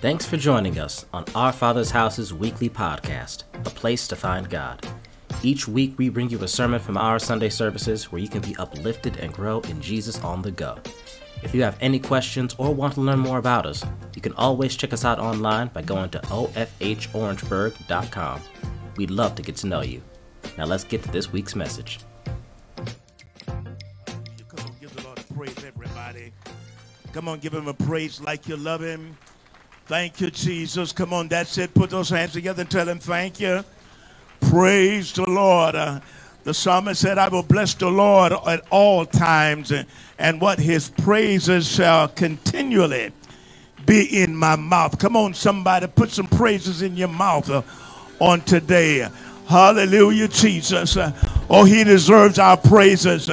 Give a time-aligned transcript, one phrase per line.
[0.00, 4.86] Thanks for joining us on Our Father's House's weekly podcast, A Place to Find God.
[5.42, 8.54] Each week, we bring you a sermon from our Sunday services where you can be
[8.58, 10.78] uplifted and grow in Jesus on the go.
[11.42, 13.84] If you have any questions or want to learn more about us,
[14.14, 18.40] you can always check us out online by going to ofhorangeburg.com.
[18.96, 20.00] We'd love to get to know you.
[20.56, 21.98] Now let's get to this week's message.
[23.48, 23.66] Come
[24.60, 26.32] on, give the Lord praise, everybody.
[27.12, 29.16] Come on, give him a praise like you love him.
[29.88, 30.92] Thank you, Jesus.
[30.92, 31.72] Come on, that's it.
[31.72, 33.64] Put those hands together and tell him thank you.
[34.38, 35.76] Praise the Lord.
[35.76, 36.00] Uh,
[36.44, 39.86] the psalmist said, I will bless the Lord at all times, and,
[40.18, 43.12] and what his praises shall continually
[43.86, 44.98] be in my mouth.
[44.98, 47.62] Come on, somebody, put some praises in your mouth uh,
[48.20, 49.08] on today.
[49.48, 50.98] Hallelujah, Jesus.
[50.98, 51.12] Uh,
[51.48, 53.30] oh, he deserves our praises.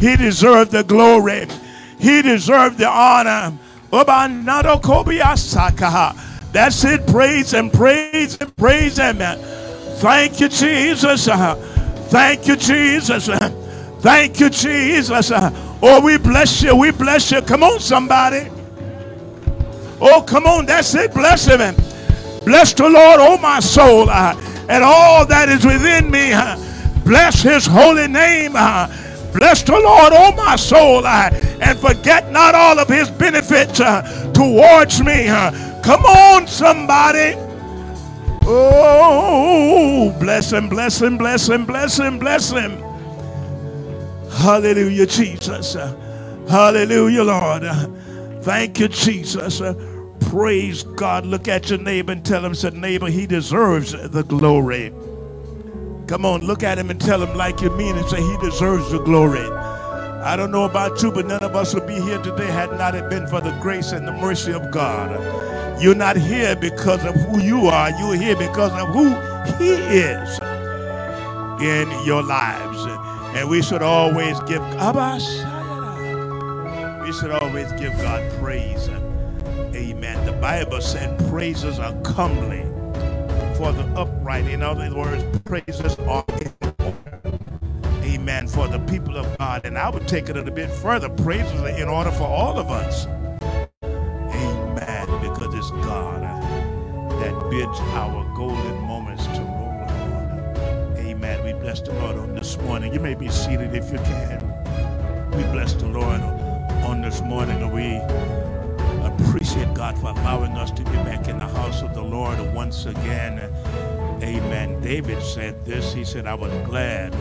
[0.00, 1.46] He deserves the glory.
[2.00, 3.56] He deserves the honor.
[6.52, 7.06] That's it.
[7.06, 9.18] Praise and praise and praise him.
[9.98, 11.26] Thank you, Jesus.
[11.26, 13.26] Thank you, Jesus.
[14.00, 15.30] Thank you, Jesus.
[15.34, 16.74] Oh, we bless you.
[16.74, 17.42] We bless you.
[17.42, 18.48] Come on, somebody.
[20.00, 20.66] Oh, come on.
[20.66, 21.12] That's it.
[21.14, 21.74] Bless him.
[22.44, 24.34] Bless the Lord, oh my soul, uh,
[24.68, 26.32] and all that is within me.
[26.32, 26.56] Uh,
[27.04, 28.54] bless his holy name.
[28.56, 28.88] Uh,
[29.32, 31.30] Bless the Lord, oh my soul, uh,
[31.60, 34.02] and forget not all of his benefits uh,
[34.34, 35.28] towards me.
[35.28, 37.34] Uh, come on, somebody.
[38.44, 42.72] Oh, bless him, bless him, bless him, bless him, bless him.
[44.30, 45.74] Hallelujah, Jesus.
[46.48, 47.64] Hallelujah, Lord.
[48.44, 49.62] Thank you, Jesus.
[50.20, 51.26] Praise God.
[51.26, 54.92] Look at your neighbor and tell him, said, neighbor, he deserves the glory.
[56.12, 58.90] Come on, look at him and tell him like you mean and say he deserves
[58.90, 59.40] the glory.
[59.40, 62.94] I don't know about you, but none of us would be here today had not
[62.94, 65.10] it been for the grace and the mercy of God.
[65.82, 67.88] You're not here because of who you are.
[67.98, 69.08] You're here because of who
[69.56, 70.38] he is
[71.62, 72.84] in your lives.
[73.34, 74.60] And we should always give
[77.00, 78.90] we should always give God praise.
[79.74, 80.26] Amen.
[80.26, 82.71] The Bible said praises are comely
[83.62, 84.44] for the upright.
[84.48, 87.20] In other words, praises are in order.
[88.02, 88.48] Amen.
[88.48, 89.64] For the people of God.
[89.64, 91.08] And I would take it a bit further.
[91.08, 93.06] Praises are in order for all of us.
[93.84, 95.06] Amen.
[95.20, 96.22] Because it's God
[97.22, 100.96] that bids our golden moments to roll on.
[100.96, 101.44] Amen.
[101.44, 102.92] We bless the Lord on this morning.
[102.92, 104.40] You may be seated if you can.
[105.36, 107.70] We bless the Lord on this morning.
[107.70, 108.00] We
[109.06, 112.86] appreciate God for allowing us to be back in the house of the Lord once
[112.86, 113.51] again.
[114.22, 114.80] Amen.
[114.80, 115.92] David said this.
[115.92, 117.12] He said, I was glad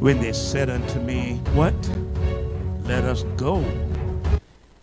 [0.00, 1.74] when they said unto me, What?
[2.84, 3.64] Let us go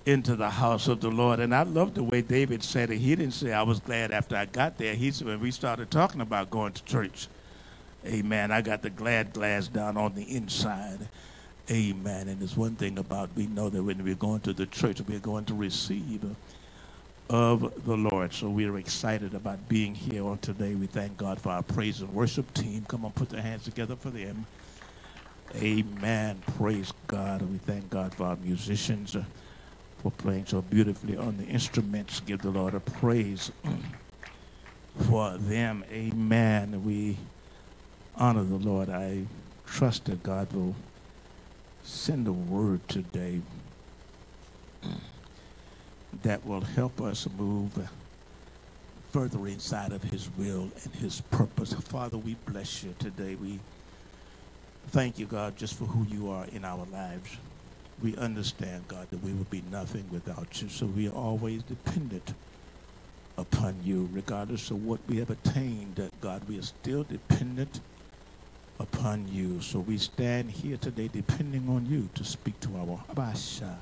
[0.05, 1.39] into the house of the Lord.
[1.39, 2.97] And I love the way David said it.
[2.97, 4.93] He didn't say, I was glad after I got there.
[4.95, 7.27] He said, when we started talking about going to church,
[8.05, 8.51] Amen.
[8.51, 11.07] I got the glad glass down on the inside.
[11.71, 12.27] Amen.
[12.27, 15.19] And there's one thing about we know that when we're going to the church, we're
[15.19, 16.25] going to receive
[17.29, 18.33] of the Lord.
[18.33, 20.75] So we are excited about being here on today.
[20.75, 22.85] We thank God for our praise and worship team.
[22.87, 24.45] Come on, put their hands together for them.
[25.55, 26.41] Amen.
[26.57, 27.41] Praise God.
[27.43, 29.23] We thank God for our musicians uh,
[29.99, 32.19] for playing so beautifully on the instruments.
[32.21, 33.51] Give the Lord a praise
[35.09, 35.85] for them.
[35.91, 36.83] Amen.
[36.83, 37.17] We
[38.15, 38.89] honor the Lord.
[38.89, 39.25] I
[39.65, 40.75] trust that God will
[41.83, 43.41] send a word today
[46.21, 47.89] that will help us move
[49.11, 51.73] further inside of his will and his purpose.
[51.73, 53.35] Father, we bless you today.
[53.35, 53.59] We
[54.87, 57.37] thank you, God, just for who you are in our lives.
[58.01, 62.33] We understand, God, that we would be nothing without you, so we are always dependent
[63.37, 64.09] upon you.
[64.11, 67.81] Regardless of what we have attained, God, we are still dependent
[68.79, 69.61] upon you.
[69.61, 73.75] So we stand here today depending on you to speak to our Abasha,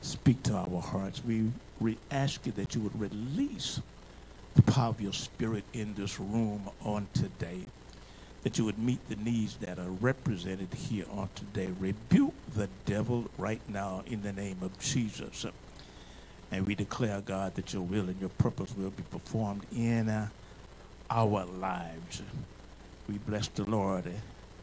[0.00, 1.22] speak to our hearts.
[1.24, 1.50] We,
[1.80, 3.80] we ask you that you would release
[4.54, 7.60] the power of your spirit in this room on today,
[8.42, 11.68] that you would meet the needs that are represented here on today.
[11.78, 15.46] Rebuke the devil right now in the name of Jesus.
[16.50, 20.28] And we declare, God, that your will and your purpose will be performed in uh,
[21.10, 22.22] our lives.
[23.08, 24.04] We bless the Lord.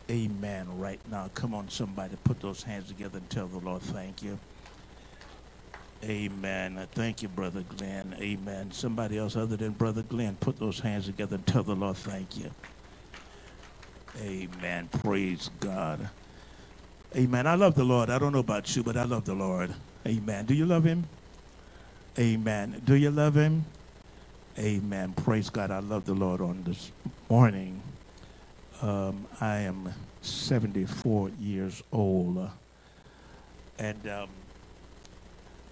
[0.09, 0.79] Amen.
[0.79, 1.29] Right now.
[1.33, 4.37] Come on, somebody, put those hands together and tell the Lord thank you.
[6.03, 6.87] Amen.
[6.93, 8.15] Thank you, Brother Glenn.
[8.19, 8.71] Amen.
[8.71, 12.37] Somebody else other than Brother Glenn, put those hands together and tell the Lord thank
[12.37, 12.51] you.
[14.21, 14.89] Amen.
[15.03, 16.09] Praise God.
[17.15, 17.47] Amen.
[17.47, 18.09] I love the Lord.
[18.09, 19.73] I don't know about you, but I love the Lord.
[20.07, 20.45] Amen.
[20.45, 21.05] Do you love him?
[22.19, 22.81] Amen.
[22.85, 23.65] Do you love him?
[24.59, 25.13] Amen.
[25.13, 25.71] Praise God.
[25.71, 26.91] I love the Lord on this
[27.29, 27.81] morning.
[28.81, 32.49] Um, I am 74 years old.
[33.79, 34.29] And um,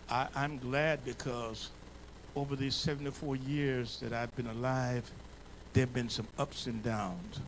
[0.09, 1.69] I, I'm glad because
[2.35, 5.09] over these 74 years that I've been alive,
[5.73, 7.39] there have been some ups and downs.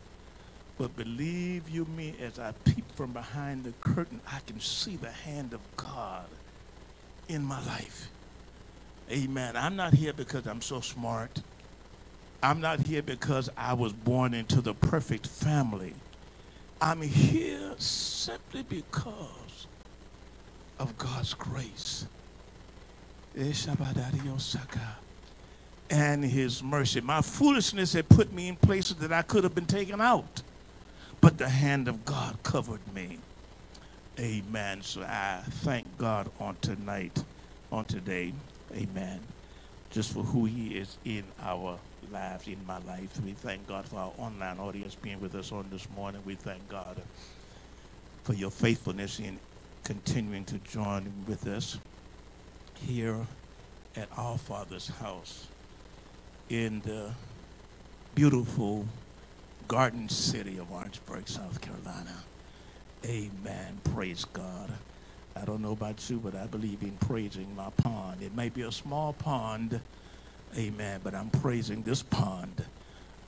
[0.78, 5.10] But believe you me, as I peep from behind the curtain, I can see the
[5.10, 6.26] hand of God
[7.28, 8.08] in my life.
[9.10, 9.56] Amen.
[9.56, 11.40] I'm not here because I'm so smart.
[12.42, 15.94] I'm not here because I was born into the perfect family.
[16.80, 19.66] I'm here simply because
[20.78, 22.06] of God's grace
[25.90, 27.00] and his mercy.
[27.00, 30.42] My foolishness had put me in places that I could have been taken out,
[31.20, 33.18] but the hand of God covered me.
[34.18, 34.80] Amen.
[34.82, 37.22] So I thank God on tonight,
[37.70, 38.32] on today.
[38.74, 39.20] Amen.
[39.90, 41.78] Just for who he is in our
[42.10, 43.20] lives, in my life.
[43.22, 46.22] We thank God for our online audience being with us on this morning.
[46.24, 47.00] We thank God
[48.24, 49.38] for your faithfulness in
[49.84, 51.78] continuing to join with us
[52.78, 53.26] here
[53.96, 55.46] at our Father's house
[56.48, 57.10] in the
[58.14, 58.86] beautiful
[59.68, 62.22] garden city of Orangeburg, South Carolina.
[63.04, 63.80] Amen.
[63.84, 64.72] Praise God.
[65.34, 68.22] I don't know about you, but I believe in praising my pond.
[68.22, 69.80] It may be a small pond,
[70.56, 72.64] amen, but I'm praising this pond,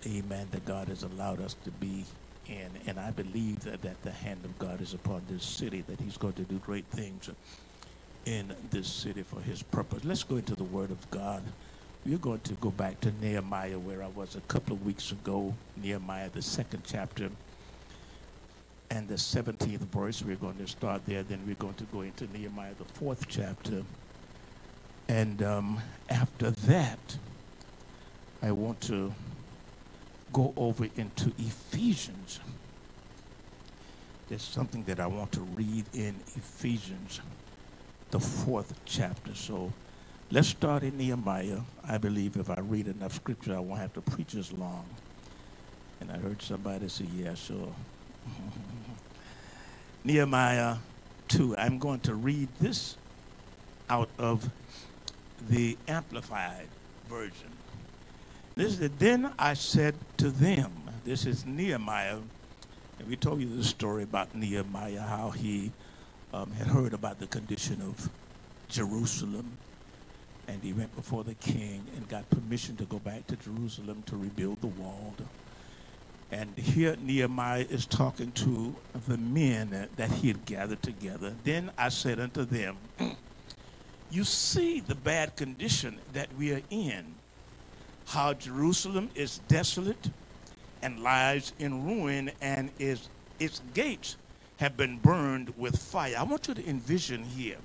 [0.06, 2.04] amen, that God has allowed us to be
[2.46, 2.70] in.
[2.86, 6.16] And I believe that, that the hand of God is upon this city, that He's
[6.16, 7.28] going to do great things
[8.28, 10.04] in this city for his purpose.
[10.04, 11.42] Let's go into the Word of God.
[12.04, 15.54] We're going to go back to Nehemiah, where I was a couple of weeks ago.
[15.82, 17.30] Nehemiah, the second chapter,
[18.90, 20.22] and the 17th verse.
[20.22, 21.22] We're going to start there.
[21.22, 23.82] Then we're going to go into Nehemiah, the fourth chapter.
[25.08, 27.16] And um, after that,
[28.42, 29.14] I want to
[30.34, 32.40] go over into Ephesians.
[34.28, 37.22] There's something that I want to read in Ephesians
[38.10, 39.34] the fourth chapter.
[39.34, 39.72] So
[40.31, 41.60] let's start in Nehemiah.
[41.87, 44.84] I believe if I read enough scripture, I won't have to preach as long.
[46.00, 47.72] And I heard somebody say, yeah, sure.
[50.05, 50.76] Nehemiah
[51.28, 51.56] 2.
[51.56, 52.96] I'm going to read this
[53.90, 54.49] out of
[55.49, 56.69] the Amplified
[57.08, 57.50] Version.
[58.55, 60.72] This is, then I said to them,
[61.05, 62.19] this is Nehemiah,
[62.99, 65.72] and we told you the story about Nehemiah, how he
[66.32, 68.10] um, had heard about the condition of
[68.69, 69.56] Jerusalem,
[70.46, 74.16] and he went before the king and got permission to go back to Jerusalem to
[74.16, 75.14] rebuild the wall.
[76.30, 78.75] And here Nehemiah is talking to
[79.06, 81.34] the men that he had gathered together.
[81.44, 82.76] Then I said unto them,
[84.10, 87.14] You see the bad condition that we are in,
[88.06, 90.10] how Jerusalem is desolate
[90.82, 93.08] and lies in ruin, and is
[93.38, 94.16] its gates
[94.58, 96.16] have been burned with fire.
[96.19, 97.58] I want you to envision here,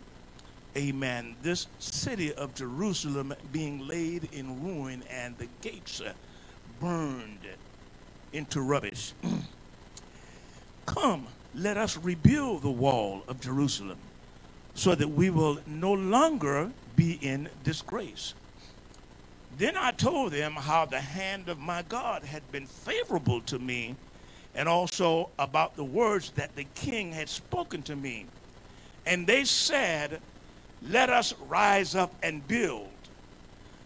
[0.78, 6.02] amen, this city of Jerusalem being laid in ruin and the gates
[6.80, 7.40] burned
[8.32, 9.14] into rubbish.
[10.86, 13.98] Come, let us rebuild the wall of Jerusalem
[14.76, 18.34] so that we will no longer be in disgrace.
[19.58, 23.96] Then I told them how the hand of my God had been favorable to me
[24.56, 28.26] and also about the words that the king had spoken to me.
[29.06, 30.22] And they said,
[30.82, 32.90] Let us rise up and build.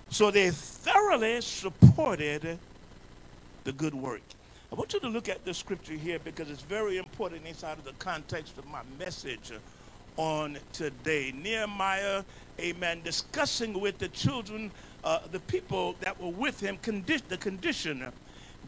[0.09, 2.57] So they thoroughly supported
[3.63, 4.21] the good work.
[4.71, 7.85] I want you to look at this scripture here because it's very important inside of
[7.85, 9.51] the context of my message
[10.17, 11.33] on today.
[11.35, 12.23] Nehemiah,
[12.59, 14.71] amen, discussing with the children,
[15.03, 18.11] uh, the people that were with him, condi- the condition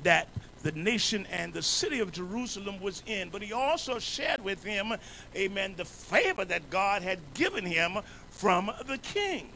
[0.04, 0.28] that
[0.64, 3.30] the nation and the city of Jerusalem was in.
[3.30, 4.94] But he also shared with him,
[5.36, 9.50] amen, the favor that God had given him from the king.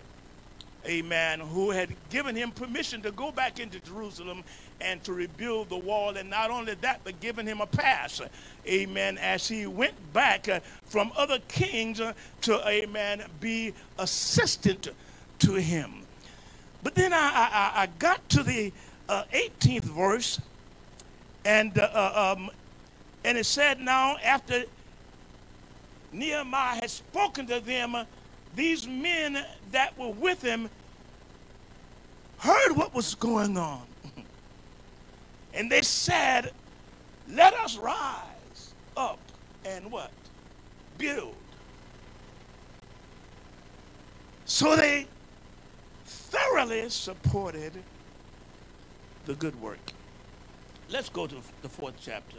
[0.85, 4.43] Amen, who had given him permission to go back into Jerusalem
[4.81, 6.17] and to rebuild the wall.
[6.17, 8.21] And not only that, but giving him a pass.
[8.67, 14.89] Amen, as he went back uh, from other kings uh, to, amen, be assistant
[15.39, 16.03] to him.
[16.83, 18.73] But then I, I, I got to the
[19.09, 20.39] uh, 18th verse
[21.45, 22.49] and, uh, uh, um,
[23.23, 24.63] and it said, now after
[26.11, 27.95] Nehemiah had spoken to them,
[28.55, 30.69] these men that were with him
[32.37, 33.81] heard what was going on.
[35.53, 36.51] and they said,
[37.29, 39.19] let us rise up
[39.65, 40.11] and what?
[40.97, 41.35] Build.
[44.45, 45.07] So they
[46.05, 47.73] thoroughly supported
[49.25, 49.79] the good work.
[50.89, 52.37] Let's go to the fourth chapter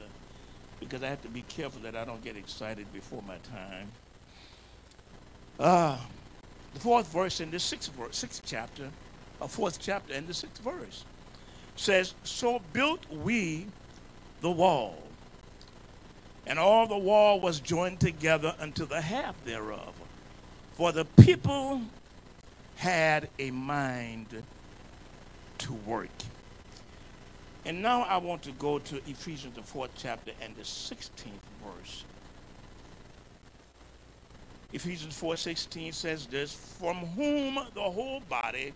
[0.81, 3.91] because I have to be careful that I don't get excited before my time.
[5.59, 5.99] Uh,
[6.75, 8.91] the fourth verse in the sixth, verse, sixth chapter,
[9.41, 11.05] a fourth chapter and the sixth verse
[11.77, 13.67] says, So built we
[14.41, 15.03] the wall,
[16.47, 19.95] and all the wall was joined together unto the half thereof.
[20.75, 21.83] For the people
[22.77, 24.43] had a mind
[25.59, 26.11] to work.
[27.67, 31.31] And now I want to go to Ephesians, the fourth chapter, and the 16th
[31.65, 32.05] verse.
[34.73, 38.73] Ephesians 4:16 says this, from whom the whole body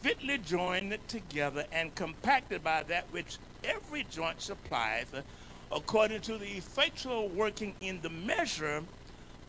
[0.00, 5.22] fitly joined together and compacted by that which every joint supplieth,
[5.70, 8.82] according to the effectual working in the measure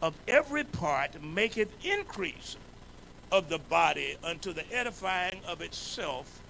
[0.02, 2.58] of every part, maketh increase
[3.32, 6.42] of the body unto the edifying of itself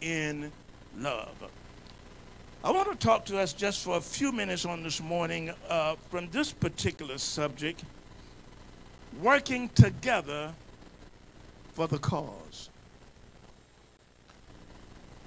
[0.00, 0.50] in
[0.98, 1.28] love.
[2.62, 5.96] I want to talk to us just for a few minutes on this morning uh,
[6.10, 7.84] from this particular subject
[9.20, 10.52] working together
[11.72, 12.68] for the cause.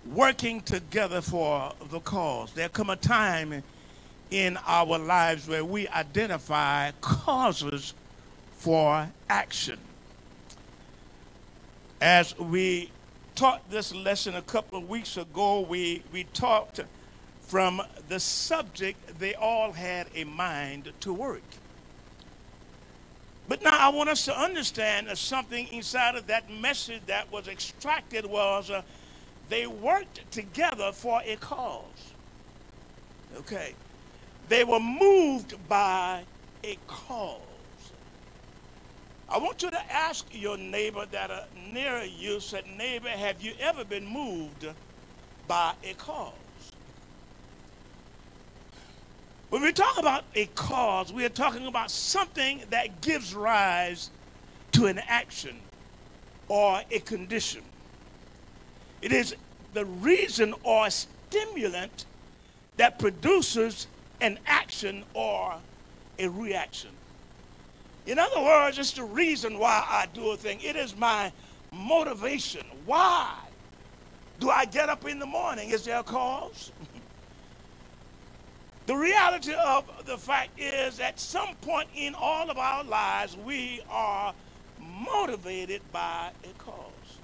[0.06, 2.52] Working together for the cause.
[2.54, 3.64] There come a time
[4.30, 7.94] in our lives where we identify causes
[8.58, 9.80] for action.
[12.02, 12.92] As we
[13.36, 16.80] taught this lesson a couple of weeks ago, we, we talked
[17.42, 21.44] from the subject, they all had a mind to work.
[23.48, 27.48] But now I want us to understand that something inside of that message that was
[27.48, 28.82] extracted was uh,
[29.50, 32.14] they worked together for a cause.
[33.38, 33.74] Okay.
[34.50, 36.24] They were moved by
[36.64, 37.42] a cause.
[39.30, 43.54] I want you to ask your neighbor that are near you, said, neighbor, have you
[43.60, 44.68] ever been moved
[45.48, 46.34] by a cause?
[49.50, 54.10] When we talk about a cause, we are talking about something that gives rise
[54.74, 55.58] to an action
[56.48, 57.62] or a condition.
[59.02, 59.36] It is
[59.74, 62.06] the reason or stimulant
[62.78, 63.88] that produces
[64.22, 65.56] an action or
[66.18, 66.90] a reaction.
[68.06, 70.60] In other words, it's the reason why I do a thing.
[70.62, 71.32] It is my
[71.72, 72.66] motivation.
[72.86, 73.36] Why
[74.40, 75.70] do I get up in the morning?
[75.70, 76.72] Is there a cause?
[78.86, 83.82] The reality of the fact is, at some point in all of our lives, we
[83.90, 84.34] are
[84.78, 87.20] motivated by a cause.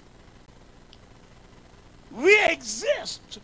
[2.12, 3.40] We exist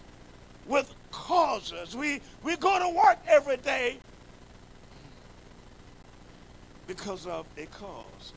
[0.66, 1.96] with causes.
[1.96, 4.00] We, we go to work every day
[6.88, 8.34] because of a cause.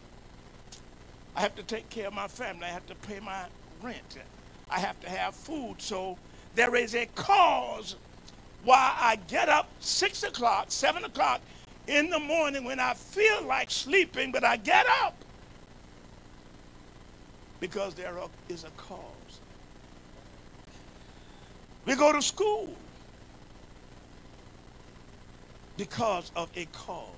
[1.37, 2.65] I have to take care of my family.
[2.65, 3.47] I have to pay my
[3.83, 4.19] rent.
[4.71, 5.77] I have to have food.
[5.81, 6.19] So
[6.55, 7.97] there is a cause
[8.65, 11.41] why I get up 6 o'clock, 7 o'clock
[11.87, 15.25] in the morning when I feel like sleeping, but I get up
[17.61, 19.41] because there is a cause.
[21.87, 22.77] We go to school
[25.77, 27.18] because of a cause.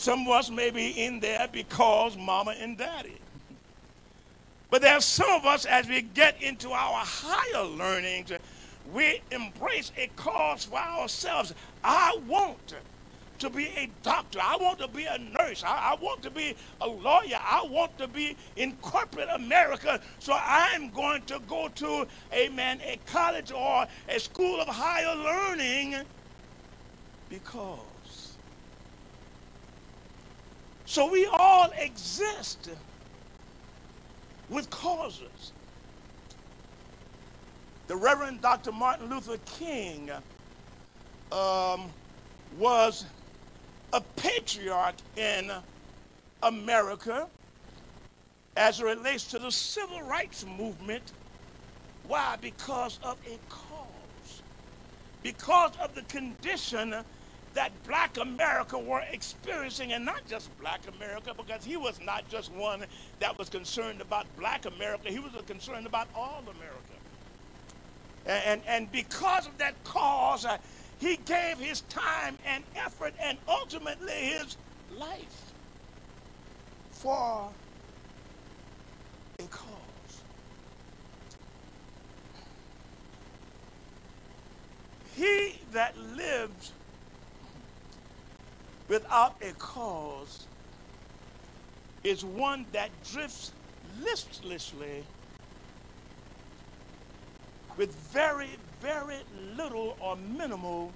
[0.00, 3.18] Some of us may be in there because mama and daddy.
[4.70, 8.32] But there are some of us as we get into our higher learnings,
[8.94, 11.52] we embrace a cause for ourselves.
[11.84, 12.72] I want
[13.40, 14.38] to be a doctor.
[14.42, 15.62] I want to be a nurse.
[15.62, 17.38] I, I, want to be a lawyer.
[17.38, 20.00] I want to be in corporate America.
[20.18, 25.96] So I'm going to go to, amen, a college or a school of higher learning
[27.28, 27.89] because.
[30.90, 32.68] So we all exist
[34.48, 35.52] with causes
[37.86, 38.72] the Reverend Dr.
[38.72, 40.10] Martin Luther King
[41.30, 41.92] um,
[42.58, 43.04] was
[43.92, 45.52] a patriarch in
[46.42, 47.28] America
[48.56, 51.12] as it relates to the civil rights movement.
[52.08, 52.36] Why?
[52.40, 54.42] Because of a cause.
[55.22, 56.96] Because of the condition
[57.54, 62.52] that black America were experiencing, and not just black America, because he was not just
[62.52, 62.84] one
[63.18, 66.76] that was concerned about black America, he was concerned about all America.
[68.26, 70.58] And, and because of that cause, uh,
[70.98, 74.56] he gave his time and effort and ultimately his
[74.96, 75.52] life
[76.92, 77.48] for
[79.38, 79.66] a cause.
[85.16, 86.72] He that lives
[88.90, 90.48] without a cause
[92.02, 93.52] is one that drifts
[94.02, 95.04] listlessly
[97.76, 98.48] with very,
[98.82, 99.18] very
[99.56, 100.92] little or minimal,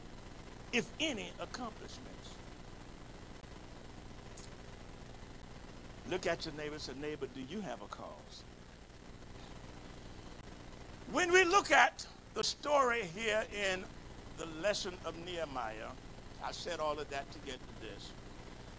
[0.72, 2.30] if any, accomplishments.
[6.10, 8.42] Look at your neighbor and say, neighbor, do you have a cause?
[11.12, 13.84] When we look at the story here in
[14.36, 15.90] the lesson of Nehemiah,
[16.44, 18.10] I said all of that to get to this.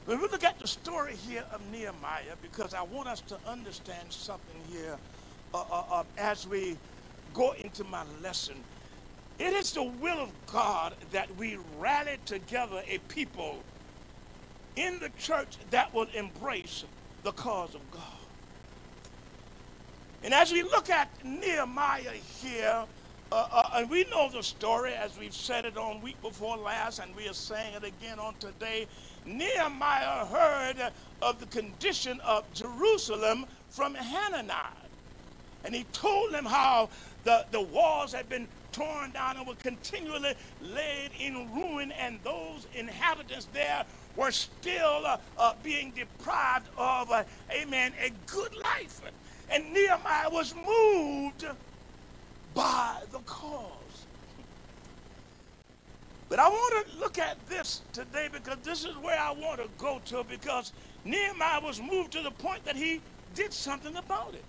[0.05, 4.11] When we look at the story here of Nehemiah, because I want us to understand
[4.11, 4.97] something here
[5.53, 6.77] uh, uh, uh, as we
[7.33, 8.55] go into my lesson.
[9.39, 13.63] It is the will of God that we rally together a people
[14.75, 16.85] in the church that will embrace
[17.23, 18.01] the cause of God.
[20.23, 22.85] And as we look at Nehemiah here,
[23.31, 26.99] uh, uh, and we know the story as we've said it on week before last,
[26.99, 28.87] and we are saying it again on today.
[29.25, 34.89] Nehemiah heard of the condition of Jerusalem from Hanani.
[35.63, 36.89] And he told them how
[37.23, 42.65] the, the walls had been torn down and were continually laid in ruin, and those
[42.65, 49.01] inhabitants there were still uh, uh, being deprived of, uh, amen, a good life.
[49.49, 51.45] And Nehemiah was moved
[52.55, 54.07] by the cause.
[56.29, 59.69] But I want to look at this today because this is where I want to
[59.77, 63.01] go to because Nehemiah was moved to the point that he
[63.35, 64.45] did something about it.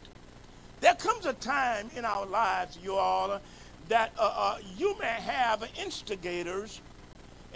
[0.80, 3.40] There comes a time in our lives, you all,
[3.88, 6.80] that uh, uh, you may have instigators,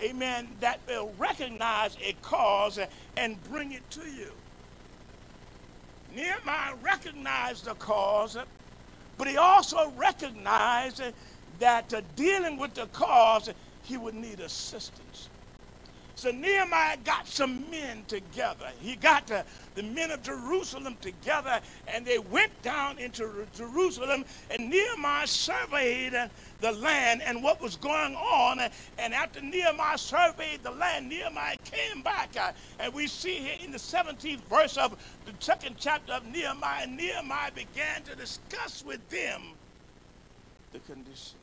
[0.03, 2.79] amen, that will recognize a cause
[3.17, 4.33] and bring it to you.
[6.15, 8.37] Nehemiah recognized the cause,
[9.21, 11.03] but he also recognized
[11.59, 13.51] that dealing with the cause,
[13.83, 15.30] he would need assistance.
[16.21, 18.69] So Nehemiah got some men together.
[18.79, 19.43] He got the,
[19.75, 26.13] the men of Jerusalem together, and they went down into Jerusalem, and Nehemiah surveyed
[26.61, 28.61] the land and what was going on.
[28.99, 32.37] And after Nehemiah surveyed the land, Nehemiah came back.
[32.79, 37.53] And we see here in the 17th verse of the second chapter of Nehemiah, Nehemiah
[37.53, 39.41] began to discuss with them
[40.75, 41.39] the condition.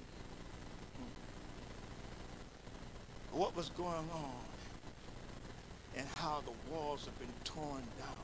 [0.99, 1.07] Hmm.
[3.39, 4.46] What was going on?
[5.97, 8.15] And how the walls have been torn down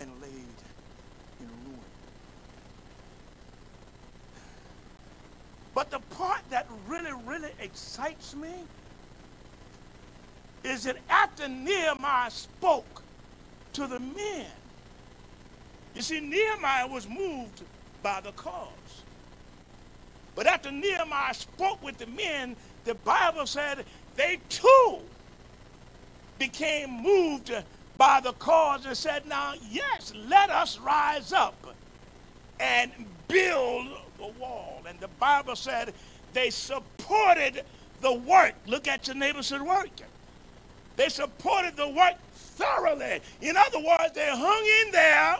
[0.00, 0.32] and laid
[1.40, 1.80] in ruin.
[5.74, 8.52] But the part that really, really excites me
[10.62, 13.02] is that after Nehemiah spoke
[13.72, 14.46] to the men,
[15.94, 17.62] you see, Nehemiah was moved
[18.02, 18.68] by the cause.
[20.34, 23.84] But after Nehemiah spoke with the men, the Bible said
[24.16, 25.00] they too
[26.40, 27.52] became moved
[27.96, 31.76] by the cause and said, Now, yes, let us rise up
[32.58, 32.90] and
[33.28, 33.86] build
[34.18, 34.82] the wall.
[34.88, 35.94] And the Bible said
[36.32, 37.62] they supported
[38.00, 38.54] the work.
[38.66, 39.90] Look at your neighbor said work.
[40.96, 43.20] They supported the work thoroughly.
[43.40, 45.38] In other words, they hung in there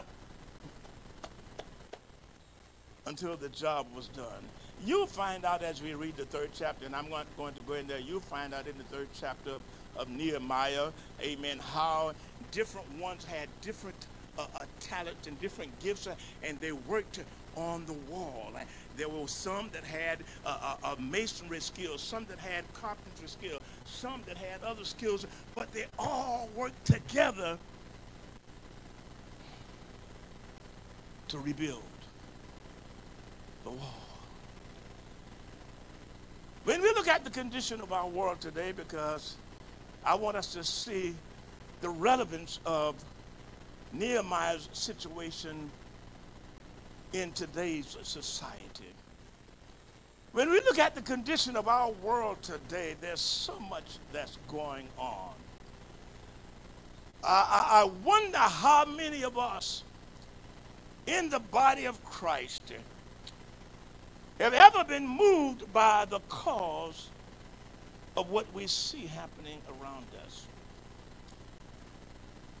[3.07, 4.43] until the job was done.
[4.85, 7.87] You'll find out as we read the third chapter, and I'm going to go in
[7.87, 9.57] there, you'll find out in the third chapter
[9.97, 12.13] of Nehemiah, amen, how
[12.51, 17.19] different ones had different uh, uh, talents and different gifts, uh, and they worked
[17.55, 18.51] on the wall.
[18.95, 24.21] There were some that had uh, uh, masonry skills, some that had carpentry skills, some
[24.25, 25.25] that had other skills,
[25.55, 27.57] but they all worked together
[31.27, 31.81] to rebuild
[33.63, 34.01] the wall.
[36.63, 39.35] When we look at the condition of our world today, because
[40.03, 41.15] I want us to see
[41.81, 43.03] the relevance of
[43.91, 45.73] Nehemiah's situation
[47.13, 48.95] in today's society.
[50.31, 54.89] When we look at the condition of our world today, there's so much that's going
[54.97, 55.35] on.
[57.23, 59.83] I, I wonder how many of us
[61.05, 62.71] in the body of Christ
[64.39, 67.11] have ever been moved by the cause
[68.17, 70.45] of what we see happening around us.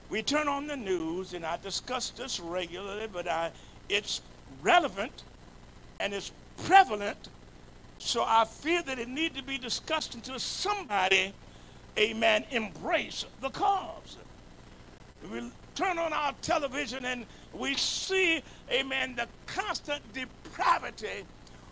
[0.09, 3.51] We turn on the news, and I discuss this regularly, but I,
[3.87, 4.21] it's
[4.61, 5.23] relevant
[5.99, 6.31] and it's
[6.65, 7.29] prevalent,
[7.99, 11.33] so I feel that it needs to be discussed until somebody,
[11.97, 14.17] amen, embrace the cause.
[15.31, 21.25] We turn on our television and we see, amen, the constant depravity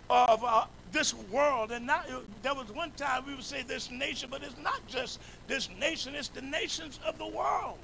[0.10, 1.71] of uh, this world.
[1.71, 2.08] And not,
[2.41, 6.15] there was one time we would say this nation, but it's not just this nation,
[6.15, 7.78] it's the nations of the world.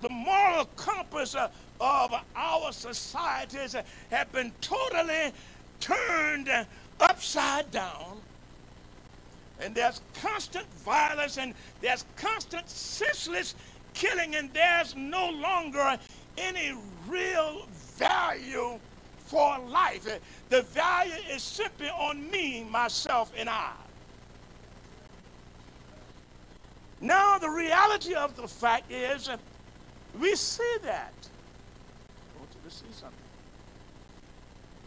[0.00, 3.76] the moral compass of our societies
[4.10, 5.32] have been totally
[5.78, 6.50] turned
[7.00, 8.20] upside down.
[9.60, 13.54] And there's constant violence and there's constant senseless
[13.92, 15.98] killing, and there's no longer
[16.38, 16.72] any
[17.06, 17.66] real
[17.98, 18.78] value
[19.30, 20.06] for life.
[20.48, 23.70] The value is simply on me, myself, and I.
[27.00, 29.30] Now, the reality of the fact is
[30.18, 31.12] we see that.
[31.22, 33.06] To.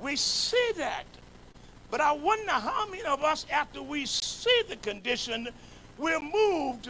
[0.02, 1.06] We see that.
[1.90, 5.48] But I wonder how many of us, after we see the condition,
[5.98, 6.90] we're moved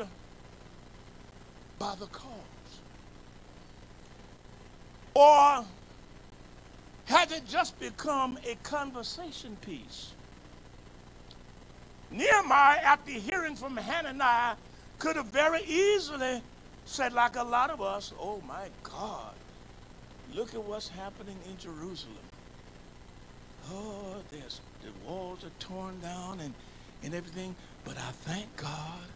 [1.78, 2.32] by the cause.
[5.14, 5.64] Or
[7.06, 10.16] has it just become a conversation piece?
[12.10, 14.58] Nehemiah, after hearing from Hananiah,
[15.00, 16.44] could have very easily
[16.86, 19.38] said, like a lot of us, oh my God,
[20.26, 22.32] look at what's happening in Jerusalem.
[23.64, 26.56] Oh, there's the walls are torn down and,
[27.02, 29.14] and everything, but I thank God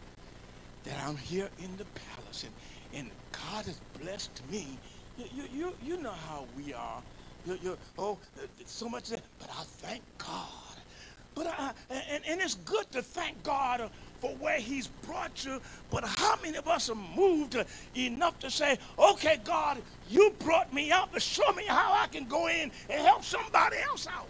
[0.84, 2.56] that I'm here in the palace and,
[2.92, 4.82] and God has blessed me.
[5.16, 7.04] You, you, you, you know how we are.
[7.48, 8.18] You, you, oh,
[8.66, 10.76] so much, but I thank God.
[11.34, 15.58] But I, and, and it's good to thank God for where he's brought you,
[15.90, 17.56] but how many of us are moved
[17.96, 19.78] enough to say, okay, God,
[20.10, 23.78] you brought me out, but show me how I can go in and help somebody
[23.78, 24.28] else out.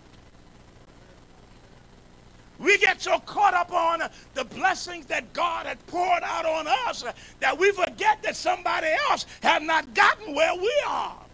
[2.60, 4.02] We get so caught up on
[4.34, 7.04] the blessings that God had poured out on us
[7.40, 11.27] that we forget that somebody else have not gotten where we are.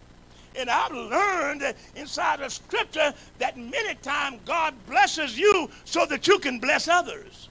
[0.57, 6.39] And I've learned inside of Scripture that many times God blesses you so that you
[6.39, 7.49] can bless others.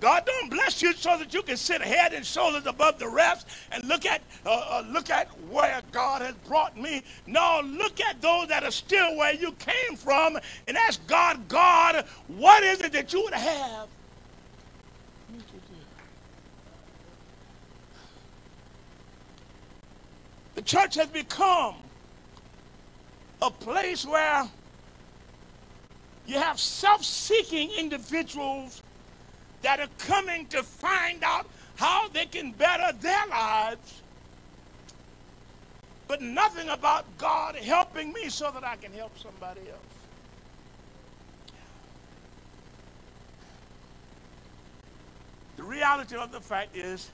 [0.00, 3.48] God don't bless you so that you can sit head and shoulders above the rest
[3.72, 7.02] and look at uh, uh, look at where God has brought me.
[7.26, 12.04] No, look at those that are still where you came from and ask God, God,
[12.26, 13.90] what is it that you would have
[15.28, 15.76] me to do?
[20.54, 21.74] The church has become
[23.42, 24.48] a place where
[26.26, 28.82] you have self-seeking individuals
[29.62, 34.02] that are coming to find out how they can better their lives,
[36.06, 39.80] but nothing about God helping me so that I can help somebody else.
[45.56, 47.10] The reality of the fact is,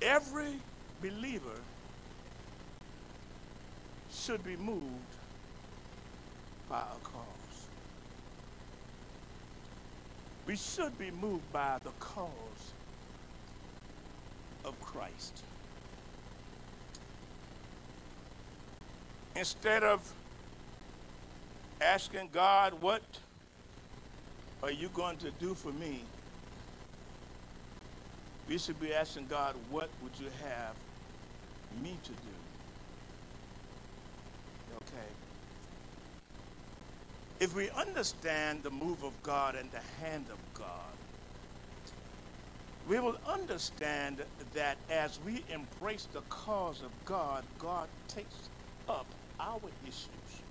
[0.00, 0.54] every
[1.02, 1.60] believer
[4.12, 4.84] should be moved
[6.68, 7.66] by a cause.
[10.46, 12.30] We should be moved by the cause
[14.64, 15.42] of Christ.
[19.34, 20.00] Instead of
[21.80, 23.02] asking God, what
[24.62, 26.02] are you going to do for me?
[28.48, 30.74] We should be asking God, what would you have
[31.72, 32.46] me to do?
[34.76, 35.16] Okay.
[37.40, 40.98] If we understand the move of God and the hand of God,
[42.84, 48.50] we will understand that as we embrace the cause of God, God takes
[48.88, 50.42] up our issues.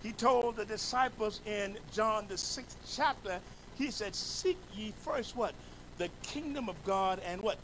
[0.00, 3.42] He told the disciples in John the sixth chapter,
[3.74, 5.56] he said, Seek ye first what?
[5.98, 7.60] The kingdom of God and what?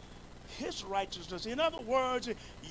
[0.59, 1.47] His righteousness.
[1.47, 2.29] In other words,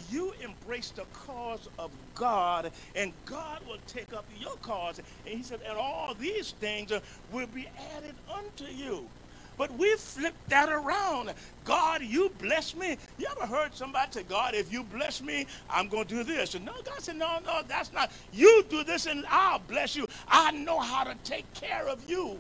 [0.10, 5.00] you embrace the cause of God, and God will take up your cause.
[5.00, 6.92] And he said, and all these things
[7.32, 9.10] will be added unto you.
[9.58, 11.34] But we flip that around.
[11.66, 12.98] God, you bless me.
[13.18, 16.56] You ever heard somebody say, God, if you bless me, I'm going to do this?
[16.56, 18.12] And no, God said, no, no, that's not.
[18.32, 20.08] You do this and I'll bless you.
[20.30, 22.38] I know how to take care of you.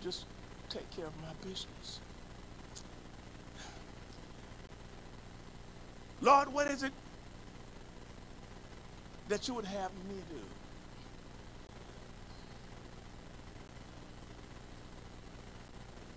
[0.00, 0.26] Just
[0.70, 2.00] take care of my business.
[6.20, 6.94] Lord, what is it
[9.26, 10.58] that you would have me do?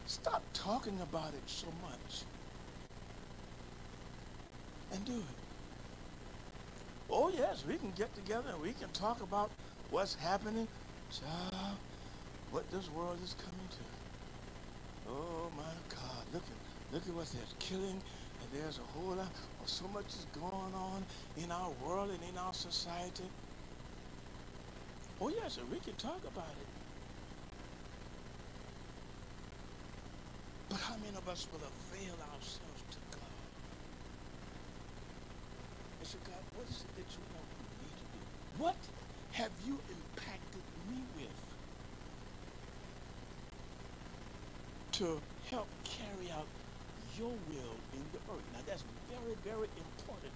[0.05, 2.27] Stop talking about it so much
[4.91, 5.37] and do it.
[7.09, 9.55] Oh, yes, we can get together and we can talk about
[9.89, 10.69] what's happening.
[11.09, 11.81] Child,
[12.47, 13.85] what this world is coming to.
[15.05, 16.29] Oh, my God.
[16.29, 18.03] Look at, look at what they're killing
[18.53, 22.37] there's a whole lot, or so much is going on in our world and in
[22.37, 23.31] our society.
[25.19, 26.67] Oh, yes, we can talk about it.
[30.69, 33.49] But how many of us will avail ourselves to God?
[35.99, 37.47] And say, God, what is it that you want
[37.79, 38.19] me to do?
[38.51, 38.91] What
[39.31, 41.57] have you impacted me with
[44.93, 46.49] to help carry out
[47.17, 48.45] your will in the earth?
[48.51, 50.33] Now that's very, very important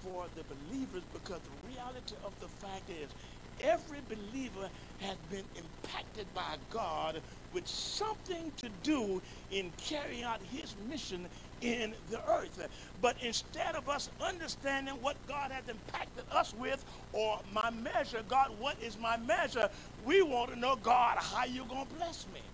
[0.00, 3.14] for the believers because the reality of the fact is
[3.60, 10.76] every believer has been impacted by God with something to do in carrying out his
[10.76, 12.68] mission in the earth.
[13.00, 18.58] But instead of us understanding what God has impacted us with, or my measure, God,
[18.58, 19.70] what is my measure?
[19.96, 22.53] We want to know, God, how you going to bless me?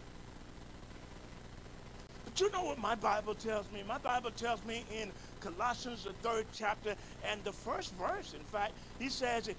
[2.41, 3.83] You know what my Bible tells me?
[3.87, 6.95] My Bible tells me in Colossians, the third chapter,
[7.31, 9.51] and the first verse, in fact, he says,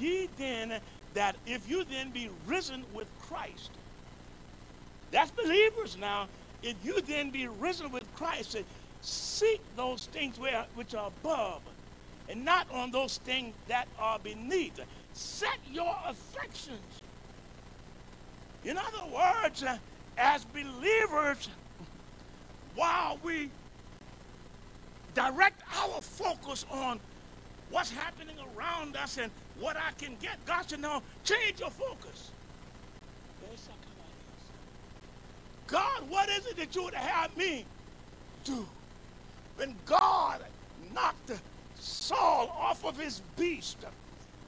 [0.00, 0.80] Ye then,
[1.12, 3.70] that if you then be risen with Christ,
[5.10, 6.26] that's believers now.
[6.62, 8.56] If you then be risen with Christ,
[9.02, 10.38] seek those things
[10.74, 11.60] which are above
[12.30, 14.80] and not on those things that are beneath.
[15.12, 17.02] Set your affections.
[18.64, 19.62] In other words,
[20.16, 21.48] as believers,
[22.74, 23.50] while we
[25.14, 26.98] direct our focus on
[27.70, 32.30] what's happening around us and what I can get, God said, no, change your focus.
[35.66, 37.64] God, what is it that you would have me
[38.44, 38.66] do?
[39.56, 40.42] When God
[40.94, 41.32] knocked
[41.78, 43.78] Saul off of his beast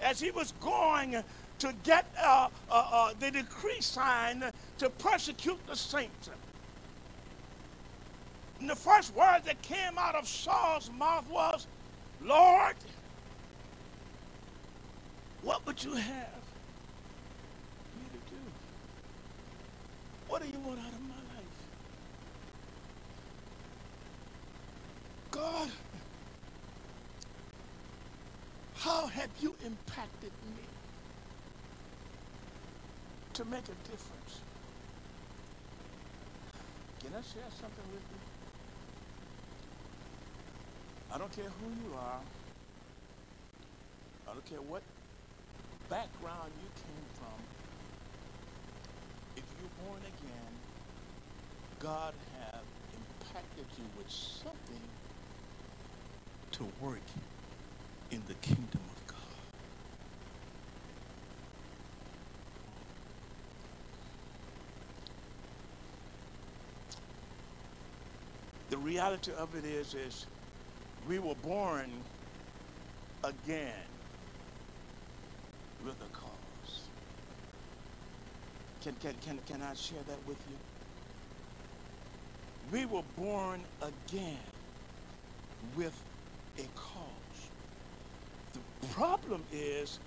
[0.02, 1.22] as he was going
[1.60, 4.44] to get uh, uh, uh, the decree signed
[4.78, 6.28] to persecute the saints.
[8.64, 11.66] And the first word that came out of Saul's mouth was,
[12.22, 12.76] Lord,
[15.42, 16.42] what would you have
[17.94, 18.40] me to do?
[20.28, 21.68] What do you want out of my life?
[25.30, 25.70] God,
[28.76, 30.64] how have you impacted me
[33.34, 34.40] to make a difference?
[37.00, 38.33] Can I share something with you?
[41.14, 42.26] I don't care who you are.
[44.26, 44.84] I don't care what
[45.88, 47.50] background you came from.
[49.36, 50.64] If you're born again,
[51.78, 54.98] God has impacted you with something
[56.52, 57.12] to work
[58.10, 59.20] in the kingdom of God.
[68.68, 70.28] The reality of it is, is
[71.04, 72.06] we were born
[73.24, 73.90] again
[75.78, 76.92] with a cause.
[78.80, 80.60] Can, can, can, can I share that with you?
[82.62, 84.52] We were born again
[85.60, 86.06] with
[86.58, 87.52] a cause.
[88.52, 90.00] The problem is,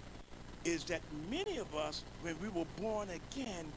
[0.63, 3.75] is that many of us, when we were born again,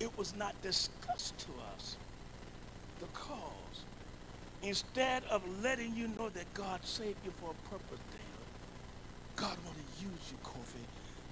[0.00, 1.98] it was not discussed to us,
[2.98, 3.86] the cause.
[4.62, 8.26] Instead of letting you know that God saved you for a purpose, David,
[9.36, 10.84] God want to use you, Kofi.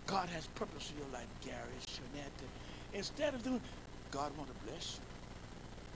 [0.06, 2.48] God has purpose for your life, Gary, Shanette.
[2.92, 3.62] Instead of doing,
[4.10, 5.04] God want to bless you.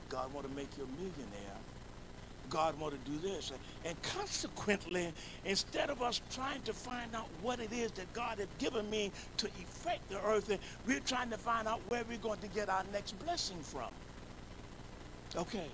[0.09, 1.64] God want to make you a millionaire.
[2.51, 3.53] God want to do this.
[3.85, 5.14] And consequently,
[5.45, 9.12] instead of us trying to find out what it is that God has given me
[9.38, 12.85] to effect the earth, we're trying to find out where we're going to get our
[12.92, 13.90] next blessing from.
[15.37, 15.71] Okay.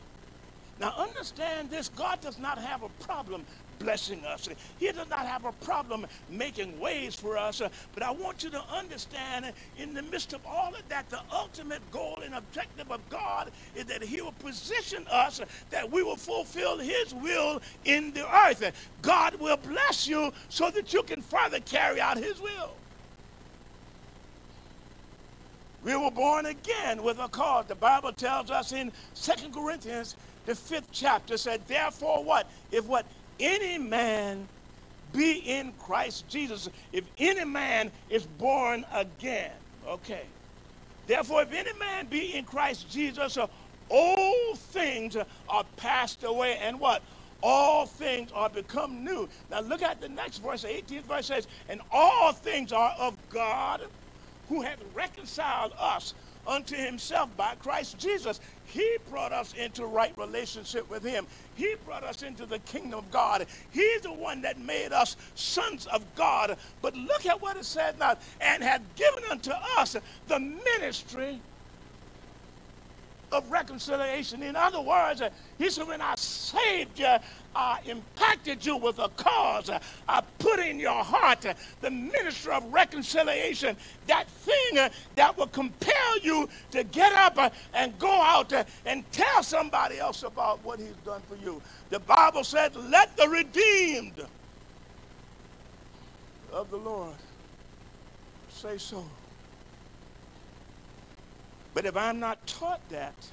[0.80, 3.44] Now understand this, God does not have a problem
[3.78, 4.48] blessing us.
[4.78, 7.60] He does not have a problem making ways for us.
[7.94, 11.90] But I want you to understand in the midst of all of that, the ultimate
[11.90, 16.78] goal and objective of God is that he will position us that we will fulfill
[16.78, 18.90] his will in the earth.
[19.02, 22.70] God will bless you so that you can further carry out his will.
[25.82, 27.66] We were born again with a cause.
[27.66, 30.16] The Bible tells us in Second Corinthians
[30.48, 32.50] the fifth chapter said, therefore what?
[32.72, 33.04] If what?
[33.38, 34.48] Any man
[35.12, 36.70] be in Christ Jesus.
[36.90, 39.52] If any man is born again.
[39.86, 40.22] Okay.
[41.06, 43.36] Therefore, if any man be in Christ Jesus,
[43.90, 45.16] all things
[45.48, 46.58] are passed away.
[46.62, 47.02] And what?
[47.42, 49.28] All things are become new.
[49.50, 53.16] Now look at the next verse, the 18th verse says, and all things are of
[53.28, 53.82] God
[54.48, 56.14] who hath reconciled us
[56.48, 58.40] unto himself by Christ Jesus.
[58.66, 61.26] He brought us into right relationship with him.
[61.54, 63.46] He brought us into the kingdom of God.
[63.70, 66.56] He's the one that made us sons of God.
[66.82, 71.40] But look at what it says now, and hath given unto us the ministry
[73.32, 74.42] of reconciliation.
[74.42, 75.22] In other words,
[75.58, 77.16] he said, when I saved you,
[77.54, 79.70] I impacted you with a cause.
[80.08, 81.46] I put in your heart
[81.80, 88.10] the ministry of reconciliation, that thing that will compel you to get up and go
[88.22, 88.52] out
[88.86, 91.62] and tell somebody else about what he's done for you.
[91.90, 94.26] The Bible said, let the redeemed
[96.52, 97.16] of the Lord
[98.48, 99.17] say so.
[101.78, 103.30] But if I'm not taught that,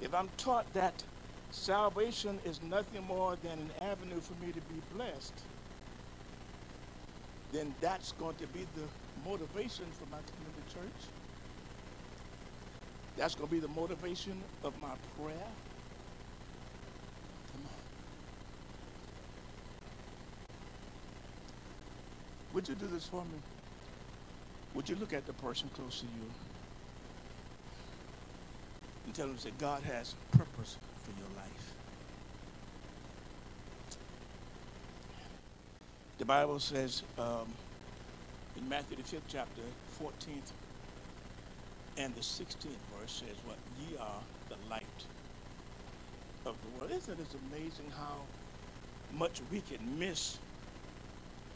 [0.00, 1.02] if I'm taught that
[1.50, 5.42] salvation is nothing more than an avenue for me to be blessed,
[7.50, 11.10] then that's going to be the motivation for my coming to church.
[13.16, 15.48] That's going to be the motivation of my prayer.
[17.50, 17.72] Come on.
[22.52, 23.42] Would you do this for me?
[24.74, 26.30] Would you look at the person close to you
[29.04, 31.76] and tell them that God has purpose for your life?
[36.18, 37.58] The Bible says um,
[38.56, 39.62] in Matthew the fifth chapter,
[40.00, 40.52] 14th
[41.96, 45.08] and the 16th verse says, "What ye are the light
[46.44, 48.30] of the world." Isn't it amazing how
[49.10, 50.40] much we can miss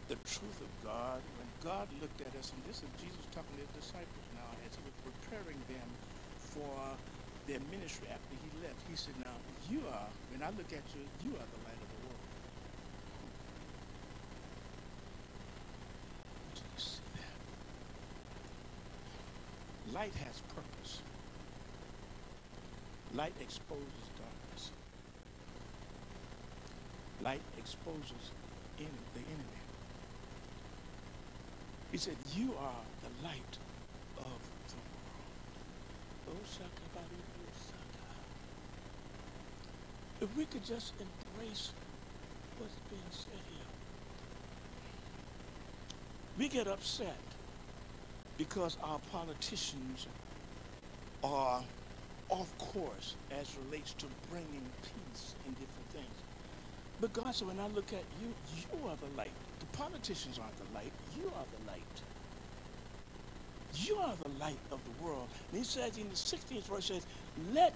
[0.08, 3.62] the truth of God when God looked at us, and this is Jesus talking to
[3.62, 5.98] his disciples now as he was preparing them
[6.36, 7.00] for
[7.46, 8.82] their ministry after he left.
[8.84, 11.90] He said, Now, you are, when I look at you, you are the light of
[11.90, 12.36] the world.
[16.54, 17.40] Do you see that?
[19.84, 21.04] Light has purpose.
[23.10, 24.74] Light exposes darkness.
[27.18, 28.34] Light exposes
[28.78, 29.62] en- the enemy.
[31.90, 33.60] He said, You are the light
[34.16, 35.60] of the world.
[36.26, 37.26] Oh, Shakabari.
[40.20, 41.74] If we could just embrace
[42.56, 43.66] what's being said here,
[46.36, 47.16] we get upset
[48.38, 50.08] because our politicians
[51.22, 51.64] are
[52.28, 56.24] off course as relates to bringing peace and different things.
[56.98, 59.34] But God said, when I look at you, you are the light.
[59.60, 60.92] The politicians aren't the light.
[61.14, 62.02] You are the light.
[63.72, 65.28] You are the light of the world.
[65.50, 67.74] And he says in the 16th verse, says, let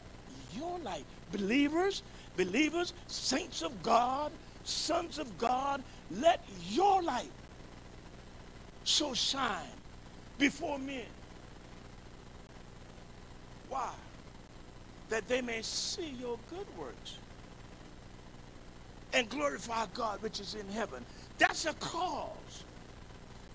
[0.53, 2.03] your light, believers,
[2.45, 4.33] believers, saints of God,
[4.65, 7.31] sons of God, let your light
[8.85, 9.77] so shine
[10.39, 11.05] before men.
[13.69, 13.91] Why?
[15.11, 17.19] That they may see your good works
[19.13, 21.05] and glorify God which is in heaven.
[21.37, 22.65] That's a cause.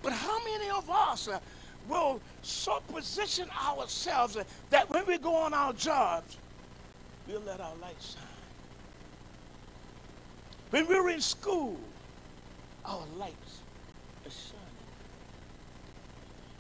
[0.04, 1.40] But how many of us uh,
[1.90, 4.38] will so position ourselves
[4.70, 6.38] that when we go on our jobs,
[7.28, 8.35] we'll let our light shine?
[10.76, 11.78] When we're in school,
[12.84, 13.62] our lights
[14.26, 14.90] are shining.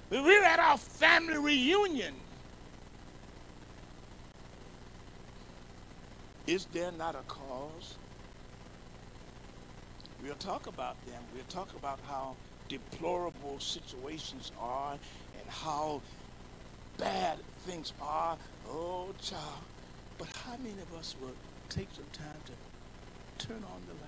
[0.07, 2.13] When we're at our family reunion,
[6.47, 7.97] is there not a cause?
[10.23, 11.21] We'll talk about them.
[11.33, 12.37] We'll talk about how
[12.69, 16.01] deplorable situations are and how
[16.97, 18.37] bad things are.
[18.65, 19.65] Oh, child.
[20.17, 21.35] But how many of us will
[21.67, 22.53] take some time to
[23.45, 24.04] turn on the light?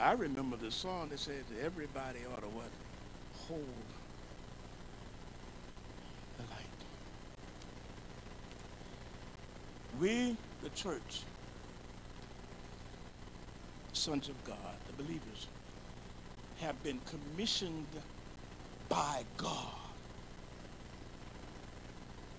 [0.00, 2.70] I remember the song that says everybody ought to what?
[3.48, 3.64] Hold
[6.38, 6.66] the light.
[10.00, 11.22] We, the church,
[13.92, 15.48] sons of God, the believers,
[16.60, 17.86] have been commissioned
[18.88, 19.74] by God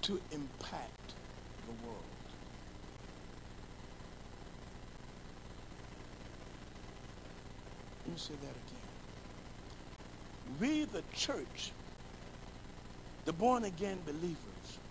[0.03, 1.13] to impact
[1.67, 2.08] the world.
[8.09, 8.89] Let me say that again.
[10.43, 11.75] We, the church,
[13.25, 14.81] the born again believers,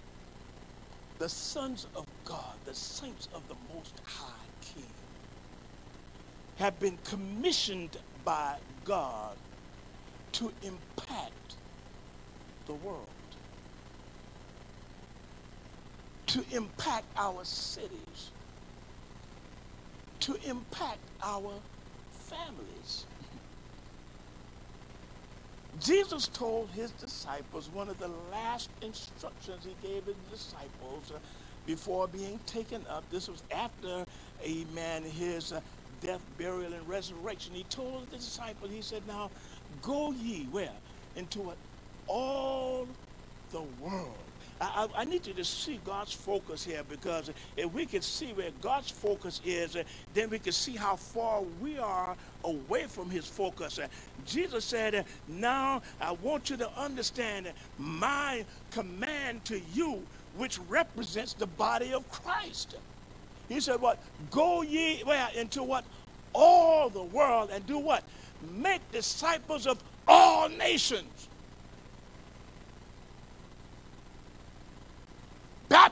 [1.18, 4.94] the sons of God, the saints of the Most High King,
[6.58, 9.40] have been commissioned by God
[10.34, 11.58] to impact
[12.66, 13.38] the world,
[16.28, 18.34] to impact our cities,
[20.20, 21.64] to impact our
[22.28, 23.08] families.
[25.78, 31.20] Jesus told his disciples, one of the last instructions he gave his disciples uh,
[31.64, 34.06] before being taken up, this was after,
[34.40, 35.62] amen, his uh,
[35.98, 37.54] death, burial, and resurrection.
[37.54, 39.32] He told the disciples, he said, now
[39.80, 40.82] go ye where?
[41.14, 41.54] Into?
[42.06, 42.96] All
[43.50, 44.27] the world.
[44.60, 48.50] I, I, need you to see God's focus here because if we can see where
[48.60, 49.76] God's focus is,
[50.14, 53.78] then we can see how far we are away from his focus.
[54.26, 60.02] Jesus said, Now I want you to understand my command to you,
[60.36, 62.76] which represents the body of Christ.
[63.48, 64.02] He said, What?
[64.30, 65.28] Go ye where?
[65.36, 65.84] Into what?
[66.32, 68.02] All the world and do what?
[68.56, 71.27] Make disciples of all nations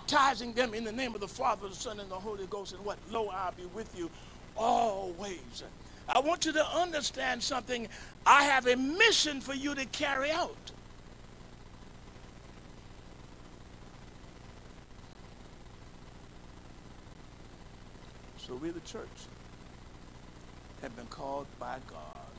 [0.07, 2.73] baptizing them in the name of the Father, the Son, and the Holy Ghost.
[2.73, 2.99] And what?
[3.09, 4.11] Lo, I'll be with you
[4.55, 5.63] always.
[6.09, 7.89] I want you to understand something.
[8.25, 10.73] I have a mission for you to carry out.
[18.37, 19.29] So we, the church,
[20.83, 22.37] have been called by God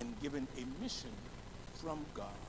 [0.00, 1.12] and given a mission
[1.72, 2.47] from God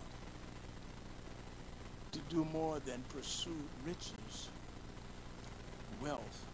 [2.12, 4.49] to do more than pursue riches,
[6.01, 6.45] wealth.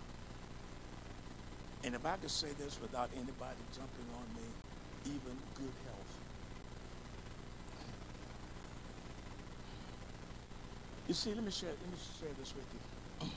[1.84, 4.47] And if I could say this without anybody jumping on me,
[5.06, 6.20] even good health.
[11.08, 13.30] You see, let me share, let me share this with you.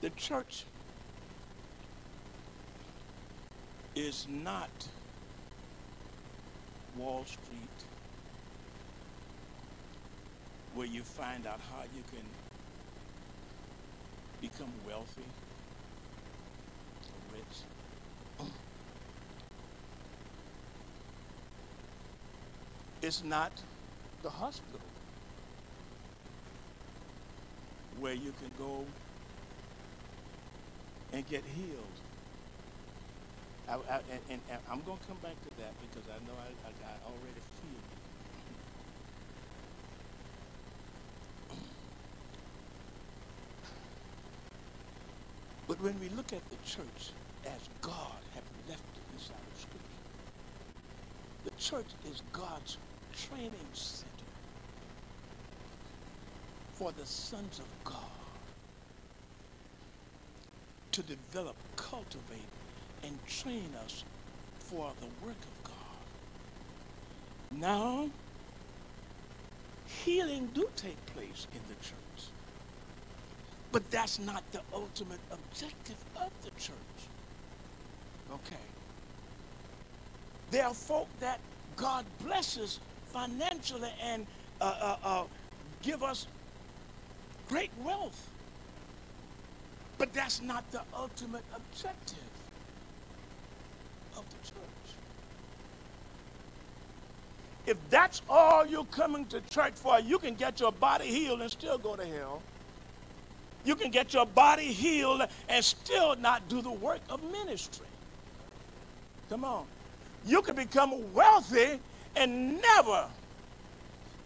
[0.00, 0.64] The church
[3.94, 4.70] is not
[6.96, 7.91] Wall Street
[10.74, 12.24] where you find out how you can
[14.40, 15.28] become wealthy
[17.12, 17.64] or rich.
[23.02, 23.62] It's not
[24.22, 24.80] the hospital
[28.00, 28.86] where you can go
[31.12, 32.00] and get healed.
[33.68, 34.00] I, I,
[34.30, 37.40] and, and, I'm going to come back to that because I know I, I already
[37.60, 38.02] feel it.
[45.72, 47.16] But when we look at the church
[47.46, 50.04] as God has left it inside of Scripture,
[51.44, 52.78] the church is God's
[53.12, 54.26] training center
[56.70, 58.52] for the sons of God
[60.92, 62.50] to develop, cultivate,
[63.02, 64.04] and train us
[64.54, 66.10] for the work of God.
[67.50, 68.12] Now,
[69.84, 72.34] healing do take place in the church.
[73.72, 76.76] But that's not the ultimate objective of the church.
[78.30, 78.56] Okay.
[80.50, 81.40] There are folk that
[81.76, 84.26] God blesses financially and
[84.60, 85.24] uh, uh, uh,
[85.82, 86.26] give us
[87.48, 88.28] great wealth.
[89.96, 92.18] But that's not the ultimate objective
[94.16, 94.96] of the church.
[97.66, 101.50] If that's all you're coming to church for, you can get your body healed and
[101.50, 102.42] still go to hell.
[103.64, 107.86] You can get your body healed and still not do the work of ministry.
[109.28, 109.66] Come on.
[110.26, 111.80] You can become wealthy
[112.16, 113.08] and never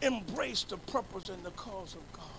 [0.02, 2.35] embrace the purpose and the cause of God.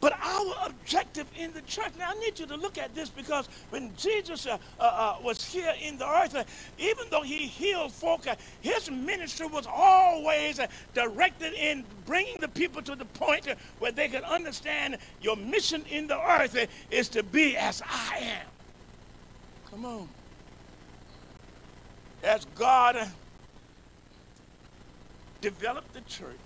[0.00, 3.48] But our objective in the church, now I need you to look at this because
[3.68, 6.44] when Jesus uh, uh, uh, was here in the earth, uh,
[6.78, 12.48] even though he healed folk, uh, his ministry was always uh, directed in bringing the
[12.48, 13.46] people to the point
[13.78, 16.56] where they could understand your mission in the earth
[16.90, 18.46] is to be as I am.
[19.70, 20.08] Come on.
[22.22, 23.06] As God
[25.40, 26.36] developed the church,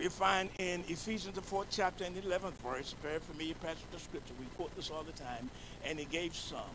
[0.00, 4.00] we find in Ephesians, the fourth chapter and the 11th verse, very familiar passage of
[4.00, 4.32] scripture.
[4.40, 5.50] We quote this all the time.
[5.84, 6.72] And he gave some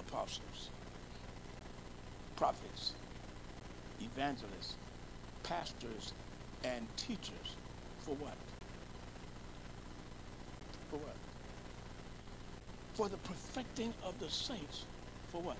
[0.00, 0.70] apostles,
[2.34, 2.94] prophets,
[4.00, 4.74] evangelists,
[5.44, 6.12] pastors,
[6.64, 7.56] and teachers.
[8.00, 8.34] For what?
[10.90, 11.14] For what?
[12.94, 14.86] For the perfecting of the saints.
[15.28, 15.56] For what?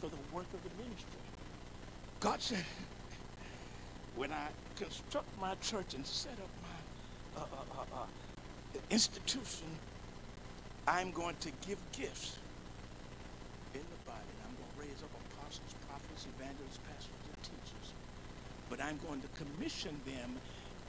[0.00, 1.20] For the work of the ministry.
[2.18, 2.64] God said,
[4.16, 4.48] when I
[4.78, 8.06] construct my church and set up my uh, uh, uh, uh,
[8.90, 9.66] institution,
[10.86, 12.38] I'm going to give gifts
[13.74, 14.30] in the body.
[14.46, 17.92] I'm going to raise up apostles, prophets, evangelists, pastors, and teachers.
[18.70, 20.38] But I'm going to commission them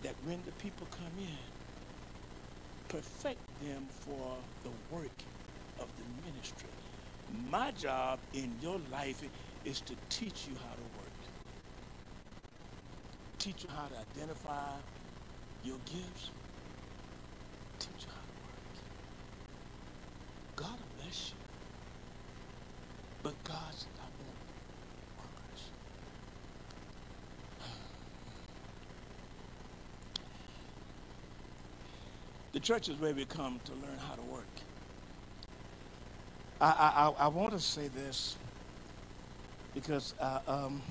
[0.04, 1.38] that when the people come in,
[2.90, 5.18] perfect them for the work
[5.80, 6.70] of the ministry.
[7.50, 9.24] My job in your life
[9.66, 10.99] is to teach you how to work
[13.40, 14.82] teach you how to identify
[15.62, 16.34] your gifts,
[17.80, 18.64] teach you how to work.
[20.56, 21.40] God will bless you,
[23.22, 24.38] but God's not going to
[25.18, 25.62] work.
[32.54, 34.64] The church is where we come to learn how to work.
[36.62, 38.40] I, I, I want to say this
[39.74, 40.84] because I um,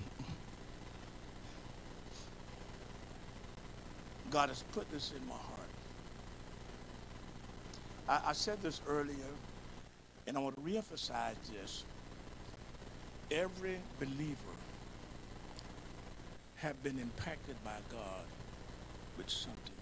[4.38, 5.68] God has put this in my heart.
[8.08, 9.32] I, I said this earlier,
[10.28, 11.82] and I want to reemphasize this.
[13.32, 14.54] Every believer
[16.58, 18.22] have been impacted by God
[19.16, 19.74] with something.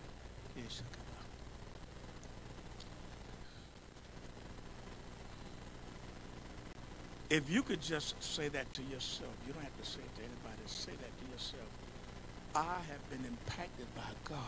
[7.29, 10.23] If you could just say that to yourself, you don't have to say it to
[10.23, 11.69] anybody, say that to yourself.
[12.57, 14.41] I have been impacted by God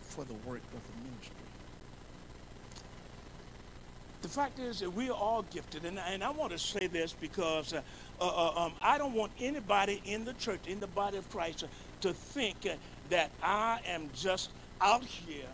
[0.00, 1.34] for the work of the ministry.
[4.22, 7.16] The fact is that we are all gifted, and, and I want to say this
[7.20, 7.82] because uh,
[8.20, 11.64] uh, uh um, I don't want anybody in the church, in the body of Christ,
[12.02, 12.68] to think
[13.10, 14.50] that I am just
[14.80, 15.50] out here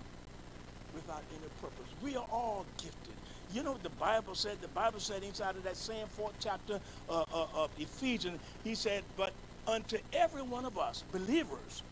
[0.95, 1.91] without any purpose.
[2.03, 3.15] We are all gifted.
[3.55, 4.61] You know what the Bible said?
[4.61, 6.79] The Bible said inside of that same fourth chapter
[7.09, 9.33] uh, uh, of Ephesians, he said, But
[9.69, 11.83] unto every one of us, believers,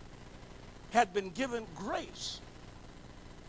[0.90, 2.40] had been given grace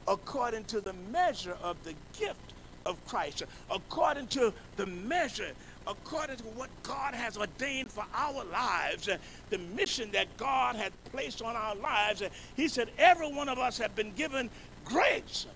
[0.07, 2.53] according to the measure of the gift
[2.85, 5.51] of Christ, according to the measure,
[5.87, 9.09] according to what God has ordained for our lives,
[9.49, 12.23] the mission that God had placed on our lives.
[12.55, 14.49] He said, Every one of us have been given
[14.85, 15.47] grace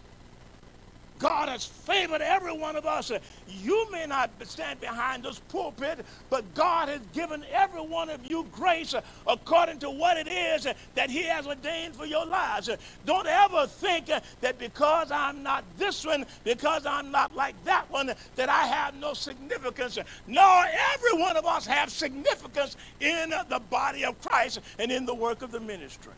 [1.22, 3.12] God has favored every one of us.
[3.48, 8.48] You may not stand behind this pulpit, but God has given every one of you
[8.52, 8.96] grace
[9.28, 12.70] according to what it is that He has ordained for your lives.
[13.06, 14.08] Don't ever think
[14.42, 18.96] that because I'm not this one, because I'm not like that one, that I have
[18.96, 20.00] no significance.
[20.28, 20.64] No,
[20.96, 25.44] every one of us have significance in the body of Christ and in the work
[25.44, 26.14] of the ministry.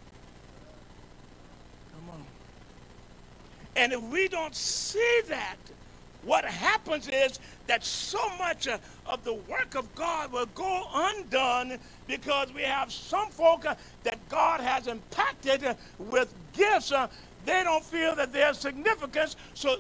[3.76, 5.58] And if we don't see that,
[6.26, 12.54] what happens is that so much of the work of God will go undone because
[12.54, 16.92] we have some folk uh, that God has impacted with gifts.
[16.92, 17.08] Uh,
[17.46, 19.78] they don't feel that they're significant, so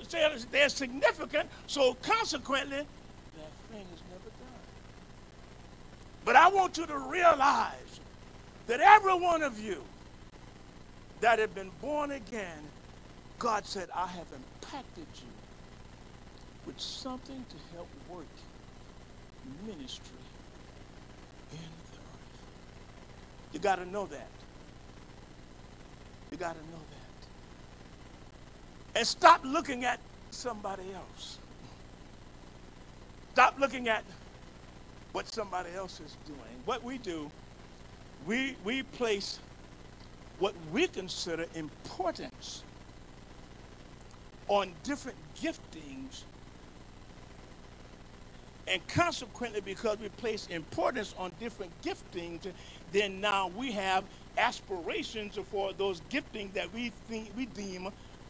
[0.51, 4.59] they're significant, so consequently, that thing is never done.
[6.25, 8.01] But I want you to realize
[8.67, 9.81] that every one of you
[11.21, 12.63] that have been born again
[13.39, 15.43] God said, I have impacted you
[16.65, 18.27] with something to help work
[19.43, 20.19] ministry
[21.51, 21.57] in
[21.91, 22.49] the earth.
[23.51, 24.45] You got to know that.
[26.31, 27.27] You got to know that.
[28.95, 31.41] And stop looking at somebody else.
[33.31, 34.05] Stop looking at
[35.11, 36.61] what somebody else is doing.
[36.65, 37.33] What we do,
[38.19, 39.41] we, we place
[40.37, 42.62] what we consider importance
[44.47, 46.23] on different giftings.
[48.67, 52.51] And consequently, because we place importance on different giftings,
[52.91, 54.05] then now we have
[54.37, 57.89] aspirations for those giftings that we think we deem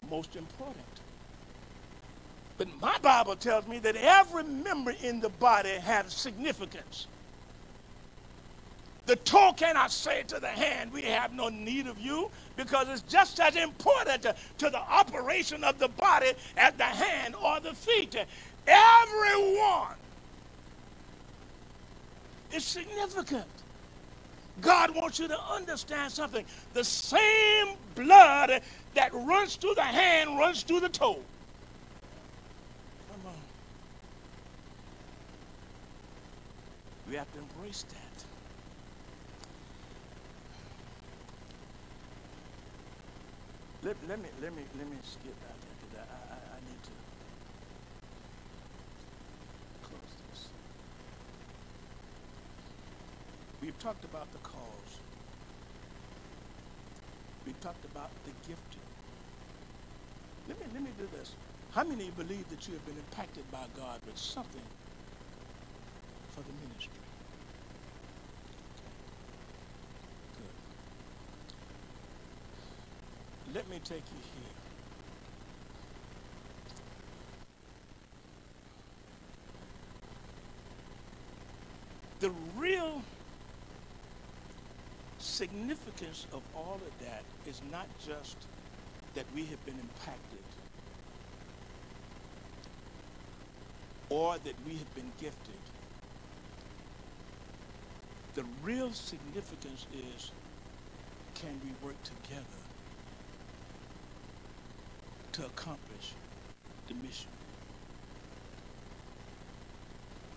[0.10, 0.86] most important.
[2.58, 7.08] But my Bible tells me that every member in the body has significance.
[9.06, 13.04] The toe cannot say to the hand, We have no need of you, because it's
[13.04, 17.76] just as important to, to the operation of the body as the hand or the
[17.76, 18.16] feet.
[18.68, 19.98] Everyone
[22.52, 23.66] is significant.
[24.60, 26.46] God wants you to understand something.
[26.74, 31.30] The same blood that runs through the hand runs through the toe.
[33.08, 33.50] Come on.
[37.06, 38.03] We have to embrace that.
[43.84, 46.84] Let, let me let me let me skip out there because I, I, I need
[46.86, 46.94] to
[49.82, 50.54] close this.
[53.62, 55.04] We've talked about the cause.
[57.46, 58.88] We've talked about the gifting.
[60.48, 61.38] Let me let me do this.
[61.70, 64.72] How many believe that you have been impacted by God with something
[66.30, 66.73] for the ministry?
[73.54, 74.50] Let me take you here.
[82.20, 83.04] The real
[85.20, 88.38] significance of all of that is not just
[89.14, 90.40] that we have been impacted
[94.10, 95.60] or that we have been gifted.
[98.34, 100.32] The real significance is
[101.36, 102.73] can we work together
[105.34, 106.20] to accomplish
[106.88, 107.34] the mission.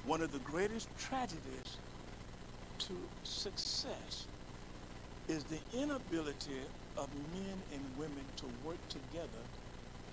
[0.03, 1.81] One of the greatest tragedies
[2.81, 4.29] to success
[5.29, 9.51] is the inability of men and women to work together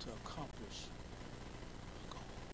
[0.00, 0.92] to accomplish
[1.96, 2.48] a goal.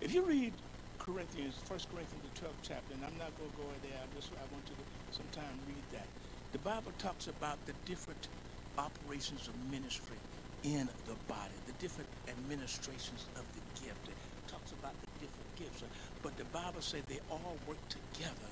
[0.00, 0.62] If you read
[0.98, 4.32] Corinthians, 1 Corinthians, the 12th chapter, and I'm not going to go there, I just
[4.36, 6.10] I want you to sometime read that.
[6.52, 8.30] The Bible talks about the different
[8.78, 10.22] operations of ministry
[10.62, 14.08] in the body, the different administrations of the gift.
[14.08, 15.82] It talks about the different gifts.
[16.22, 18.50] But the Bible says they all work together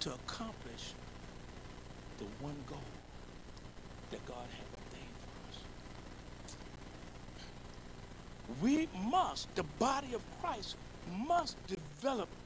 [0.00, 0.96] to accomplish
[2.18, 3.02] the one goal
[4.10, 5.68] that God had ordained for us.
[8.46, 12.36] We must, the body of Christ, must develop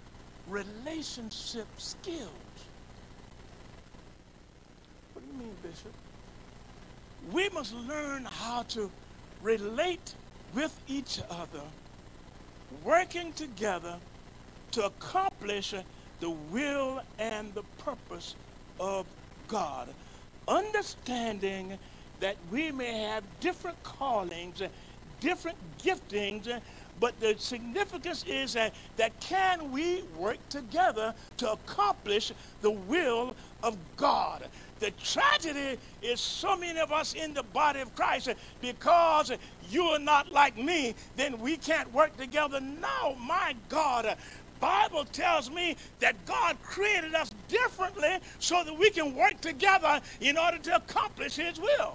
[0.47, 2.73] relationship skills.
[5.13, 5.93] What do you mean, Bishop?
[7.33, 8.91] We must learn how to
[9.43, 10.15] relate
[10.55, 11.63] with each other,
[12.85, 13.97] working together
[14.73, 15.75] to accomplish
[16.21, 18.35] the will and the purpose
[18.81, 19.07] of
[19.49, 19.89] God.
[20.49, 21.79] Understanding
[22.21, 24.63] that we may have different callings,
[25.21, 26.61] different giftings,
[27.01, 33.77] but the significance is that, that can we work together to accomplish the will of
[33.97, 34.45] God?
[34.81, 38.29] The tragedy is so many of us in the body of Christ
[38.61, 39.33] because
[39.71, 42.61] you are not like me, then we can't work together.
[42.61, 44.17] No, my God,
[44.61, 50.37] Bible tells me that God created us differently so that we can work together in
[50.39, 51.95] order to accomplish his will.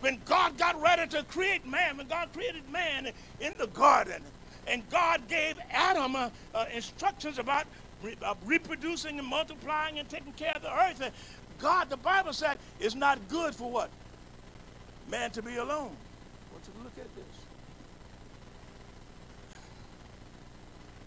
[0.00, 4.22] When God got ready to create man, when God created man in the garden,
[4.66, 6.30] and God gave Adam uh,
[6.74, 7.66] instructions about
[8.22, 11.12] Uh, reproducing and multiplying and taking care of the earth, And
[11.58, 13.90] God, the Bible said, is not good for what?
[15.10, 15.96] Man to be alone.
[16.52, 17.48] Want you to look at this.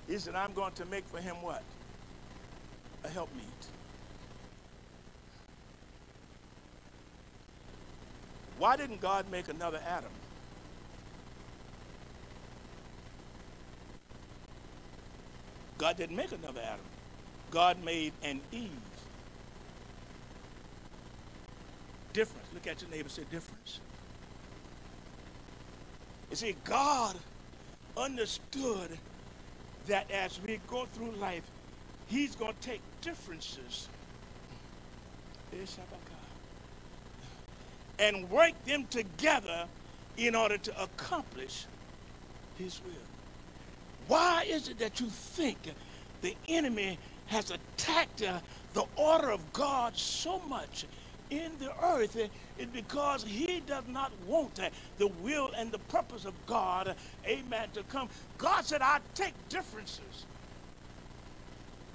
[0.08, 1.64] He said, I'm going to make for him what?
[3.04, 3.68] A helpmeet.
[8.58, 10.12] Why didn't God make another Adam?
[15.80, 16.86] God didn't make another Adam.
[17.52, 18.70] God made an Eve.
[22.12, 22.48] Difference.
[22.54, 23.80] Look at your neighbor say difference.
[26.30, 27.16] You see, God
[27.96, 28.98] understood
[29.88, 31.50] that as we go through life,
[32.10, 33.88] He's going to take differences
[35.54, 35.66] eh,
[38.00, 39.66] and work them together
[40.18, 41.66] in order to accomplish
[42.58, 43.09] His will.
[44.10, 45.70] Why is it that you think
[46.22, 48.42] the enemy has attacked uh,
[48.74, 50.86] the order of God so much
[51.32, 52.18] in the earth
[52.58, 56.96] is because he does not want uh, the will and the purpose of God,
[57.28, 58.10] amen, to come.
[58.38, 60.28] God said, I take differences.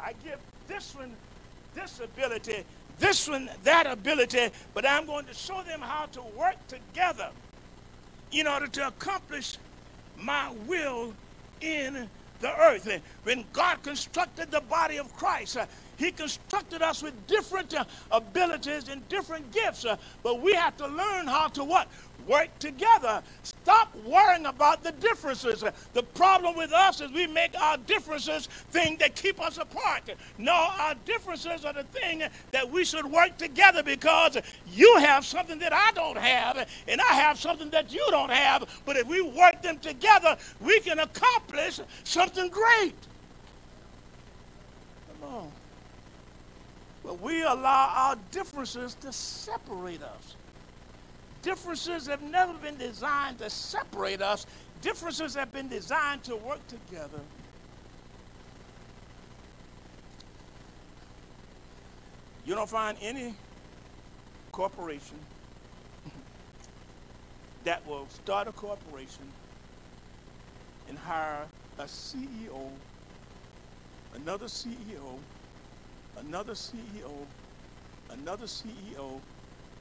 [0.01, 1.19] I give this one
[1.75, 2.65] this ability,
[2.99, 7.33] this one that ability, but I'm going to show them how to work together
[8.33, 9.59] in order to accomplish
[10.17, 11.19] my will
[11.65, 12.09] in
[12.41, 12.89] the earth.
[13.23, 18.89] When God constructed the body of Christ, uh, he constructed us with different uh, abilities
[18.89, 21.89] and different gifts, uh, but we have to learn how to what?
[22.27, 23.23] Work together.
[23.43, 25.65] Stop worrying about the differences.
[25.93, 30.11] The problem with us is we make our differences thing that keep us apart.
[30.39, 34.39] No, our differences are the thing that we should work together because
[34.73, 38.83] you have something that I don't have, and I have something that you don't have.
[38.85, 42.95] But if we work them together, we can accomplish something great.
[45.21, 45.53] Come on.
[47.05, 50.37] But we allow our differences to separate us.
[51.45, 54.47] Differences have never been designed to separate us.
[54.81, 57.27] Differences have been designed to work together.
[62.45, 63.37] You don't find any
[64.53, 65.29] corporation
[67.65, 69.35] that will start a corporation
[70.87, 72.81] and hire a CEO,
[74.15, 75.27] another CEO,
[76.17, 77.29] another CEO,
[78.09, 79.25] another CEO,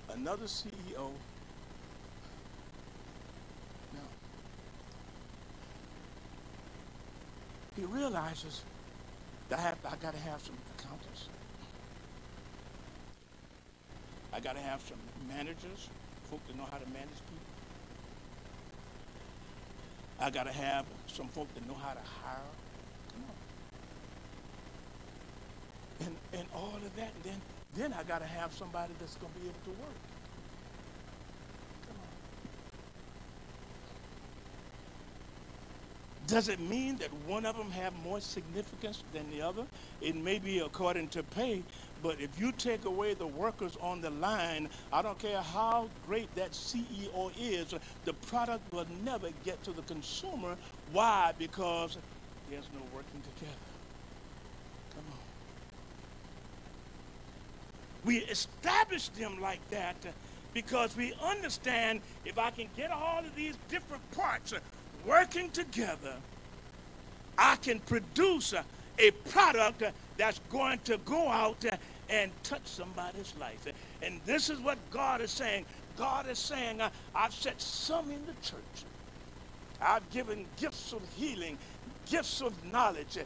[0.09, 1.21] another CEO.
[3.93, 4.01] No.
[7.75, 8.63] He realizes
[9.49, 11.27] that I, I got to have some accountants.
[14.31, 14.97] I got to have some
[15.27, 15.89] managers,
[16.29, 17.53] folk that know how to manage people.
[20.19, 22.39] I got to have some folk that know how to hire
[25.99, 27.11] and, and all of that.
[27.15, 27.41] And then
[27.75, 30.12] then I got to have somebody that's going to be able to work.
[36.27, 39.65] Does it mean that one of them have more significance than the other?
[40.01, 41.63] It may be according to pay,
[42.01, 46.33] but if you take away the workers on the line, I don't care how great
[46.35, 47.73] that CEO is,
[48.05, 50.55] the product will never get to the consumer.
[50.93, 51.33] Why?
[51.37, 51.97] Because
[52.49, 53.57] there's no working together.
[54.95, 55.17] Come on.
[58.05, 59.95] We establish them like that
[60.53, 64.53] because we understand if I can get all of these different parts
[65.05, 66.15] working together,
[67.37, 69.83] I can produce a, product
[70.17, 71.65] that's going to go out
[72.09, 73.67] and touch somebody's life.
[74.01, 75.65] And this is what God is saying.
[75.97, 78.85] God is saying, uh, I've set some in the church.
[79.81, 81.57] I've given gifts of healing,
[82.05, 83.17] gifts of knowledge,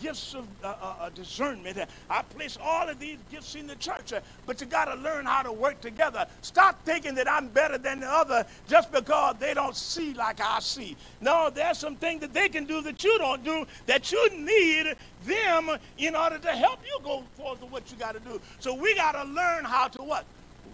[0.00, 1.78] gifts of uh, uh, uh, discernment.
[2.08, 4.12] I place all of these gifts in the church,
[4.46, 6.26] but you got to learn how to work together.
[6.42, 10.60] Stop thinking that I'm better than the other just because they don't see like I
[10.60, 10.96] see.
[11.20, 14.96] No, there's some things that they can do that you don't do that you need
[15.24, 18.40] them in order to help you go forward to what you got to do.
[18.58, 20.24] So we got to learn how to what?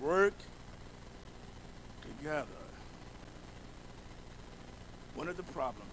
[0.00, 0.34] Work
[2.02, 2.46] together.
[5.14, 5.85] One of the problems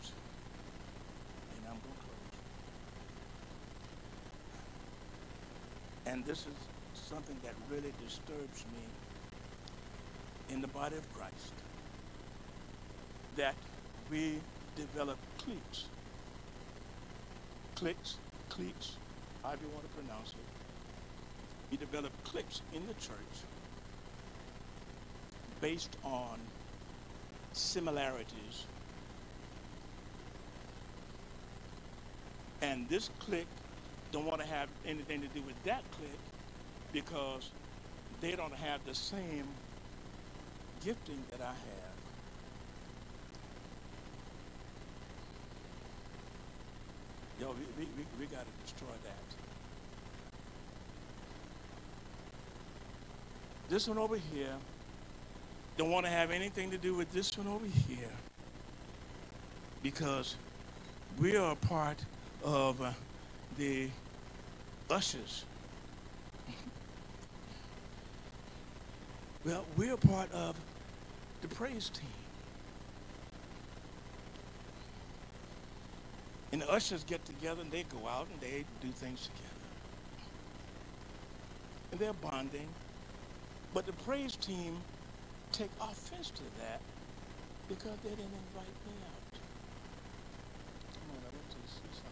[6.14, 6.54] And this is
[6.94, 11.54] something that really disturbs me in the body of Christ.
[13.36, 13.56] That
[14.12, 14.36] we
[14.76, 15.86] develop cliques.
[17.74, 18.18] Cliques,
[18.50, 18.98] cliques,
[19.42, 21.72] however you want to pronounce it.
[21.72, 23.36] We develop cliques in the church
[25.62, 26.38] based on
[27.54, 28.68] similarities.
[32.62, 33.48] And this clique
[34.14, 36.12] don't want to have anything to do with that clique
[36.94, 37.50] because
[38.22, 39.48] they don't have the same
[40.86, 41.94] gifting that I have.
[47.42, 49.14] Yo, we, we, we, we got to destroy that.
[53.68, 54.54] This one over here
[55.76, 58.12] don't want to have anything to do with this one over here
[59.82, 60.36] because
[61.20, 61.98] we are a part
[62.44, 62.92] of uh,
[63.58, 63.90] the
[64.94, 65.46] ushers.
[69.44, 70.56] well, we're part of
[71.42, 72.08] the praise team.
[76.52, 79.50] And the ushers get together and they go out and they do things together.
[81.92, 82.70] And they're bonding.
[83.74, 84.78] But the praise team
[85.52, 86.82] take offense to that
[87.68, 89.34] because they didn't invite me out.
[90.94, 92.12] Come on, I want to see something.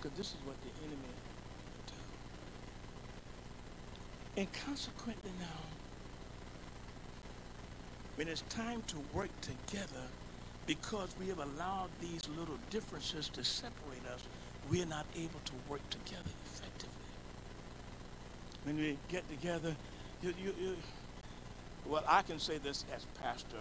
[0.00, 1.12] Because this is what the enemy
[4.36, 5.46] And consequently now,
[8.16, 10.02] when it's time to work together,
[10.66, 14.22] because we have allowed these little differences to separate us,
[14.70, 16.90] we are not able to work together effectively.
[18.64, 19.76] When we get together,
[20.22, 20.76] you, you, you,
[21.86, 23.58] well, I can say this as pastor.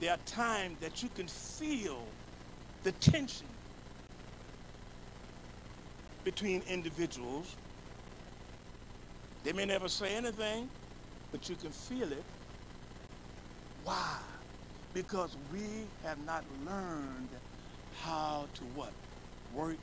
[0.00, 2.02] There are times that you can feel
[2.82, 3.46] the tension
[6.24, 7.54] between individuals
[9.44, 10.68] they may never say anything,
[11.32, 12.24] but you can feel it.
[13.84, 14.18] Why?
[14.92, 17.28] Because we have not learned
[18.02, 18.92] how to what?
[19.54, 19.76] Work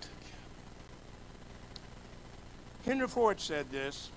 [0.00, 0.16] together.
[2.84, 4.10] Henry Ford said this.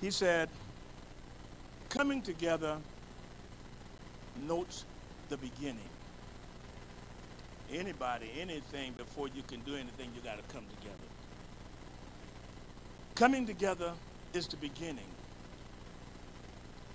[0.00, 0.48] He said,
[1.88, 2.78] coming together
[4.46, 4.84] notes
[5.28, 5.88] the beginning.
[7.72, 11.09] Anybody, anything, before you can do anything, you got to come together.
[13.20, 13.92] Coming together
[14.32, 15.04] is the beginning.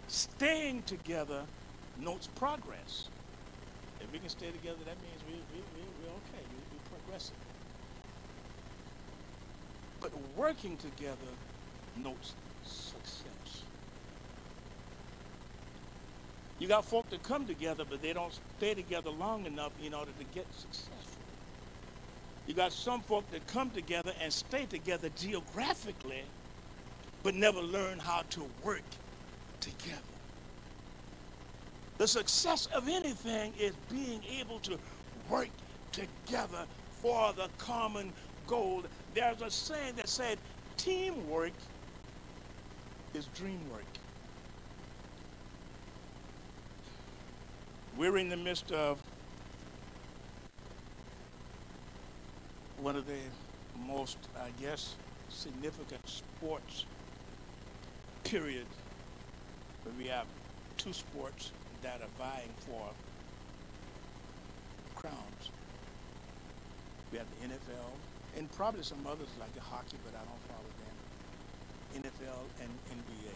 [0.08, 1.44] Staying together
[2.02, 3.10] notes progress.
[4.02, 6.42] If we can stay together, that means we, we, we, we're okay.
[6.50, 7.38] We, we're progressing.
[10.02, 11.30] But working together
[11.96, 13.62] notes success.
[16.58, 20.12] You got folk that come together, but they don't stay together long enough in order
[20.18, 21.15] to get successful.
[22.46, 26.24] You got some folk that come together and stay together geographically,
[27.24, 28.84] but never learn how to work
[29.60, 30.02] together.
[31.98, 34.80] The success of anything is being able to
[35.30, 35.50] work
[35.92, 36.68] together
[37.02, 38.14] for the common
[38.46, 38.86] goal.
[39.14, 40.40] There's a saying that said,
[40.78, 41.54] teamwork
[43.14, 43.88] is dream work.
[47.98, 49.02] We're in the midst of
[52.86, 53.18] one of the
[53.76, 54.94] most, I guess,
[55.28, 56.86] significant sports
[58.24, 58.68] period
[59.82, 60.28] where we have
[60.78, 62.84] two sports that are vying for
[64.94, 65.50] crowns.
[67.12, 67.90] We have the NFL
[68.38, 72.04] and probably some others like the hockey, but I don't follow them.
[72.04, 73.34] NFL and NBA.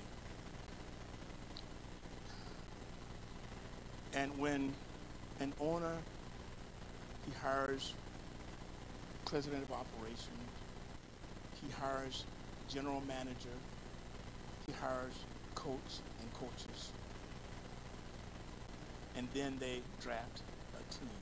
[4.13, 4.75] And when
[5.39, 5.97] an owner
[7.25, 7.95] he hires
[9.29, 10.49] president of operations,
[11.61, 12.25] he hires
[12.67, 13.59] general manager,
[14.65, 16.93] he hires coach and coaches,
[19.15, 20.41] and then they draft
[20.73, 21.21] a team.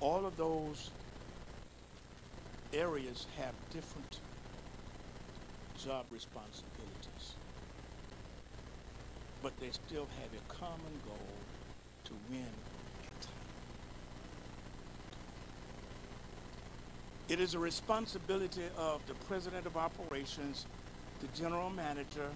[0.00, 0.92] All of those
[2.72, 4.20] areas have different
[5.76, 7.36] job responsibilities,
[9.42, 11.51] but they still have a common goal
[12.04, 12.46] to win.
[17.28, 20.66] It is a responsibility of the president of operations,
[21.20, 22.28] the general manager,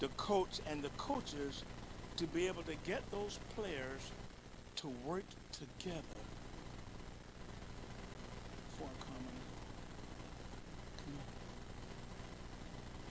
[0.00, 1.64] the coach, and the coaches
[2.16, 4.12] to be able to get those players
[4.76, 6.20] to work together
[8.78, 9.32] for a common
[11.06, 11.24] goal.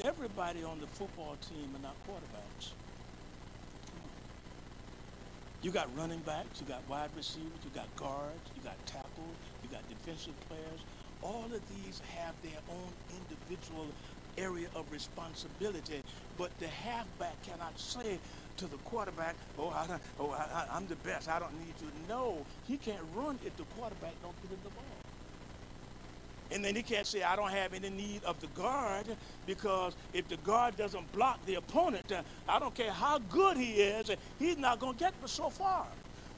[0.03, 2.73] Everybody on the football team are not quarterbacks.
[5.65, 9.67] You got running backs, you got wide receivers, you got guards, you got tackles, you
[9.67, 10.85] got defensive players.
[11.21, 13.91] All of these have their own individual
[14.37, 16.03] area of responsibility,
[16.37, 18.21] but the halfback cannot say
[18.57, 21.27] to the quarterback, "Oh, I oh, I, I'm the best.
[21.27, 24.69] I don't need you." No, he can't run if the quarterback don't give him the
[24.69, 24.84] ball.
[26.51, 29.05] And then he can't say, I don't have any need of the guard
[29.45, 33.81] because if the guard doesn't block the opponent, uh, I don't care how good he
[33.81, 35.85] is, he's not going to get so far.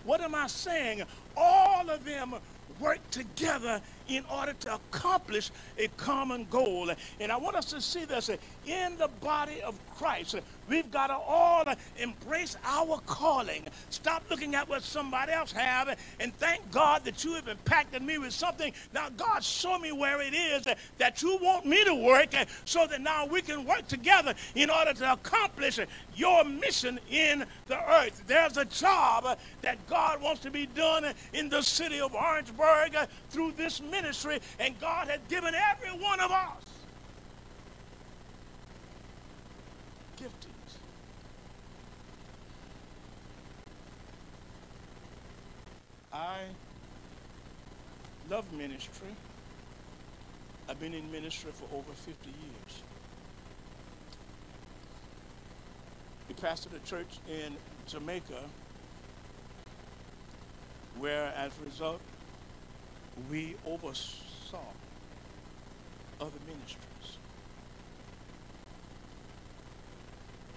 [0.05, 1.03] What am I saying?
[1.35, 2.35] All of them
[2.79, 6.91] work together in order to accomplish a common goal.
[7.19, 8.29] And I want us to see this
[8.65, 10.35] in the body of Christ.
[10.69, 11.65] We've got to all
[11.97, 13.65] embrace our calling.
[13.89, 18.17] Stop looking at what somebody else have and thank God that you have impacted me
[18.17, 18.73] with something.
[18.93, 20.67] Now, God, show me where it is
[20.97, 22.33] that you want me to work
[22.65, 25.79] so that now we can work together in order to accomplish
[26.15, 28.23] your mission in the earth.
[28.27, 32.66] There's a job that God wants to be done in the city of Orangeburg
[33.29, 36.63] through this ministry, and God has given every one of us
[40.17, 40.77] giftings.
[46.11, 46.39] I
[48.29, 49.07] love ministry.
[50.69, 52.83] I've been in ministry for over 50 years.
[56.27, 57.55] We pastored a church in
[57.87, 58.41] Jamaica
[60.99, 62.01] where, as a result,
[63.17, 64.75] we oversaw
[66.19, 67.19] other ministries.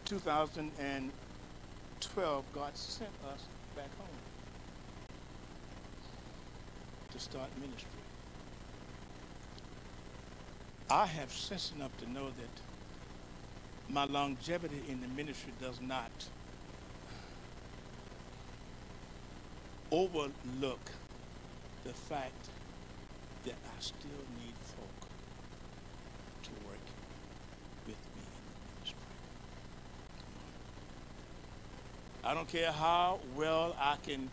[0.04, 4.20] 2012, God sent us back home
[7.10, 8.04] to start ministry.
[10.90, 12.62] I have sense enough to know that
[13.88, 16.30] my longevity in the ministry does not
[19.92, 20.99] overlook
[21.90, 22.52] the fact
[23.42, 25.10] that I still need folk
[26.44, 26.94] to work
[27.84, 29.16] with me in the ministry.
[32.22, 34.30] I don't care how well I can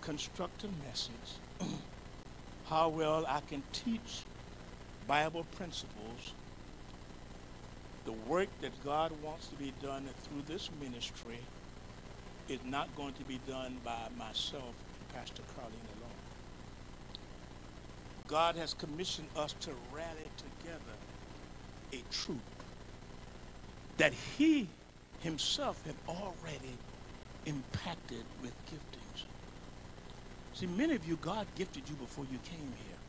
[0.00, 1.42] construct a message,
[2.64, 4.26] how well I can teach
[5.00, 6.34] Bible principles.
[8.04, 11.52] The work that God wants to be done through this ministry
[12.48, 15.95] is not going to be done by myself and Pastor Carlene
[18.26, 21.00] God has commissioned us to rally together
[21.92, 22.64] a troop
[23.96, 24.78] that he
[25.18, 26.82] himself had already
[27.46, 29.26] impacted with giftings.
[30.52, 33.00] See, many of you, God gifted you before you came here.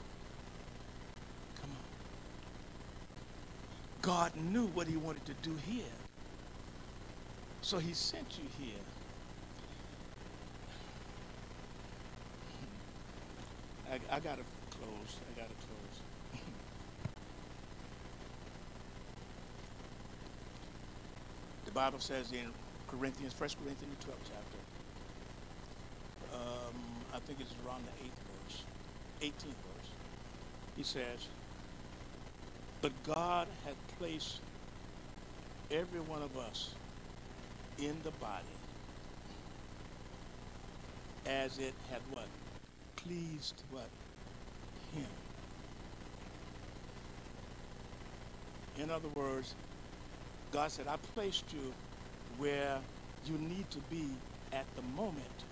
[1.55, 1.89] Come on.
[4.01, 5.99] God knew what he wanted to do here.
[7.61, 8.86] So he sent you here.
[13.86, 14.47] I, I got to
[14.78, 15.21] close.
[15.30, 16.03] I got to close.
[21.65, 22.55] the Bible says in
[22.88, 24.59] Corinthians, 1 Corinthians, 12 chapter,
[26.30, 28.67] um, I think it's around the 8th verse,
[29.21, 29.97] 18th verse.
[30.75, 31.30] He says,
[32.82, 34.43] But God had placed
[35.71, 36.80] every one of us
[37.78, 38.61] in the body
[41.25, 42.32] as it had what?
[42.97, 43.91] Pleased what?
[44.88, 45.21] him.
[48.75, 49.57] In other words,
[50.51, 51.77] God said, I placed you
[52.27, 52.89] where
[53.21, 55.47] you need to be at the moment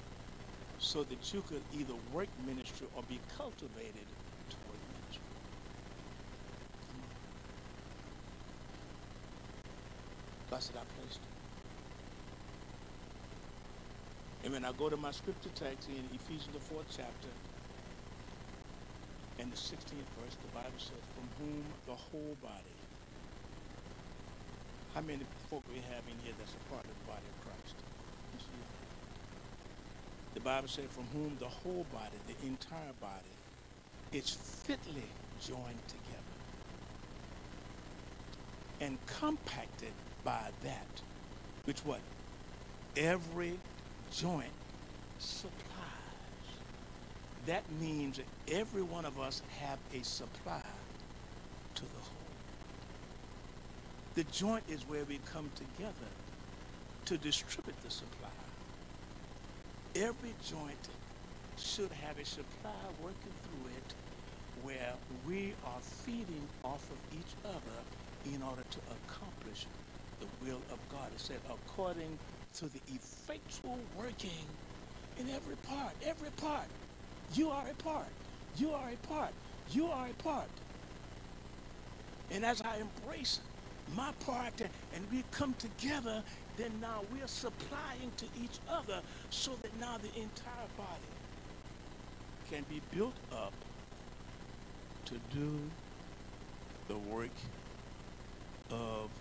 [0.77, 4.13] so that you could either work ministry or be cultivated
[4.49, 5.37] toward ministry.
[10.47, 11.33] God said, I placed you.
[14.43, 17.37] And when I go to my scripture text in Ephesians the fourth chapter,
[19.45, 22.75] and the 16th verse, the Bible says, from whom the whole body.
[24.95, 25.21] How many
[25.51, 27.75] folk we have in here that's a part of the body of Christ?
[30.33, 33.35] The Bible said, from whom the whole body, the entire body,
[34.11, 35.05] is fitly
[35.45, 36.35] joined together
[38.81, 39.93] and compacted
[40.23, 41.01] by that
[41.65, 41.99] which what?
[42.97, 43.59] Every
[44.11, 44.53] joint
[45.19, 45.84] supplies.
[47.45, 48.19] That means
[48.51, 50.63] every one of us have a supply
[51.75, 52.25] to the whole.
[54.15, 56.09] The joint is where we come together
[57.05, 58.29] to distribute the supply.
[59.95, 60.89] Every joint
[61.57, 62.71] should have a supply
[63.03, 63.93] working through it
[64.63, 64.93] where
[65.27, 69.67] we are feeding off of each other in order to accomplish
[70.19, 71.11] the will of God.
[71.13, 72.17] It said, according
[72.55, 74.47] to the effectual working
[75.17, 76.67] in every part, every part.
[77.35, 78.07] You are a part.
[78.57, 79.33] You are a part.
[79.71, 80.49] You are a part.
[82.31, 83.39] And as I embrace
[83.95, 84.61] my part
[84.93, 86.23] and we come together,
[86.57, 91.11] then now we're supplying to each other so that now the entire body
[92.49, 93.53] can be built up
[95.05, 95.59] to do
[96.87, 97.31] the work
[98.71, 99.11] of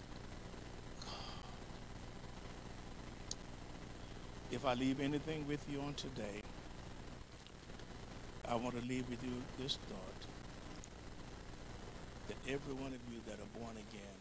[4.50, 6.40] if I leave anything with you on today,
[8.54, 10.28] I want to leave with you this thought
[12.28, 14.14] that every one of you that are born again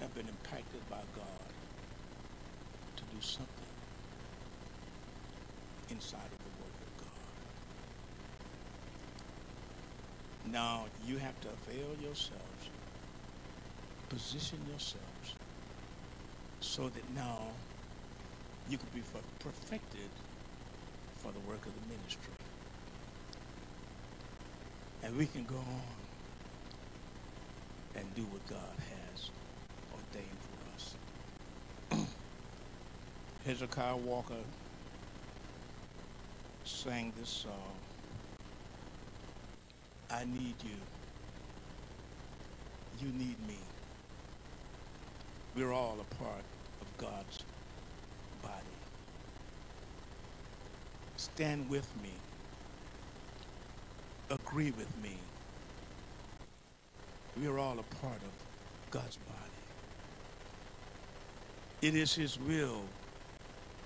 [0.00, 1.52] have been impacted by God
[2.96, 3.70] to do something
[5.90, 7.06] inside of the work of God.
[10.44, 12.70] Now you have to avail yourselves,
[14.08, 15.36] position yourselves
[16.58, 17.52] so that now
[18.68, 19.04] you can be
[19.38, 20.10] perfected
[21.22, 22.39] for the work of the ministry.
[25.02, 26.08] And we can go on
[27.94, 29.32] and do what God has
[29.92, 30.98] ordained for us.
[33.44, 34.44] Hezekiah Walker
[36.64, 37.84] sang this song,
[40.10, 40.88] I need you.
[42.92, 43.72] You need me.
[45.54, 46.46] We're all a part
[46.80, 47.46] of God's
[48.42, 48.82] body.
[51.16, 52.29] Stand with me.
[54.30, 55.16] Agree with me.
[57.36, 58.30] We are all a part of
[58.92, 59.38] God's body.
[61.82, 62.82] It is his will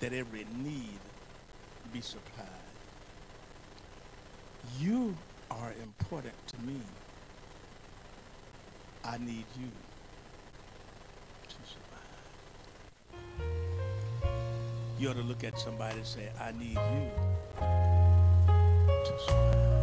[0.01, 0.99] that every need
[1.95, 2.47] be supplied.
[4.79, 5.17] You
[5.51, 6.81] are important to me.
[9.03, 9.71] I need you.
[11.49, 13.23] To survive.
[14.99, 17.11] You ought to look at somebody and say, I need you
[19.05, 19.74] to survive.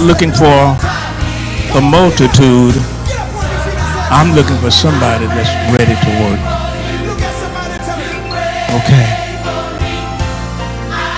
[0.00, 0.76] Not looking for
[1.76, 2.74] a multitude.
[4.10, 6.40] I'm looking for somebody that's ready to work.
[8.80, 9.06] Okay.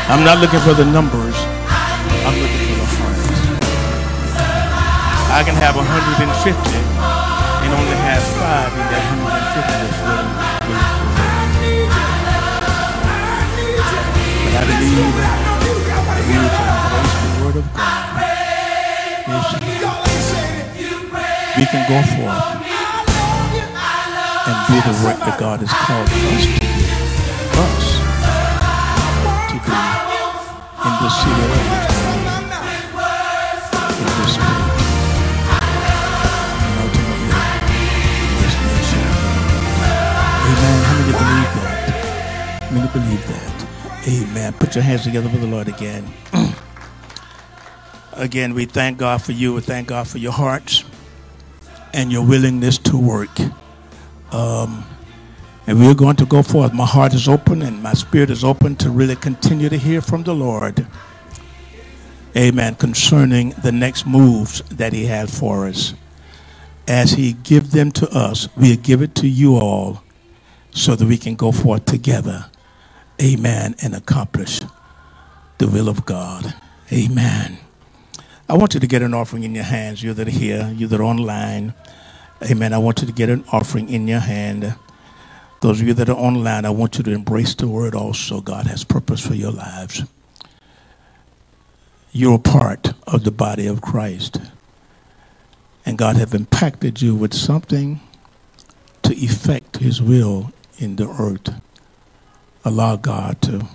[0.08, 1.34] I'm not looking for the numbers.
[2.26, 3.26] I'm looking for the hearts.
[5.30, 6.81] I can have 150
[24.82, 26.66] the work that God has called us to do.
[27.62, 27.86] Us
[29.46, 29.78] to do
[30.82, 31.46] in this city
[33.94, 34.66] in this state,
[36.58, 37.30] and ultimately
[38.26, 39.06] in this nation.
[40.50, 40.78] Amen.
[40.82, 41.78] How many believe that?
[42.74, 43.54] Many believe that?
[44.08, 44.52] Amen.
[44.54, 46.12] Put your hands together for the Lord again.
[48.14, 49.54] again, we thank God for you.
[49.54, 50.82] We thank God for your hearts
[51.94, 53.30] and your willingness to work.
[54.32, 54.84] Um,
[55.66, 56.72] and we're going to go forth.
[56.72, 60.24] My heart is open and my spirit is open to really continue to hear from
[60.24, 60.86] the Lord.
[62.36, 62.74] Amen.
[62.74, 65.94] Concerning the next moves that He has for us.
[66.88, 70.02] As He give them to us, we give it to you all
[70.70, 72.46] so that we can go forth together.
[73.22, 73.76] Amen.
[73.82, 74.60] And accomplish
[75.58, 76.54] the will of God.
[76.90, 77.58] Amen.
[78.48, 80.02] I want you to get an offering in your hands.
[80.02, 81.74] You that are here, you that are online.
[82.44, 82.72] Amen.
[82.72, 84.74] I want you to get an offering in your hand.
[85.60, 88.40] Those of you that are online, I want you to embrace the word also.
[88.40, 90.02] God has purpose for your lives.
[92.10, 94.38] You're a part of the body of Christ.
[95.86, 98.00] And God has impacted you with something
[99.02, 101.60] to effect his will in the earth.
[102.64, 103.68] Allow God to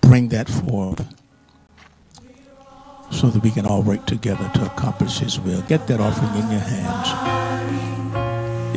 [0.00, 1.19] bring that forth
[3.10, 5.62] so that we can all work together to accomplish His will.
[5.62, 7.08] Get that offering in your hands,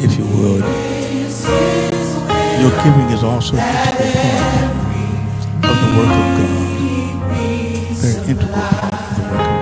[0.03, 0.63] if you would.
[2.61, 4.73] Your giving is also an integral part
[5.65, 6.59] of the work of God.
[7.97, 9.52] Very integral part of the work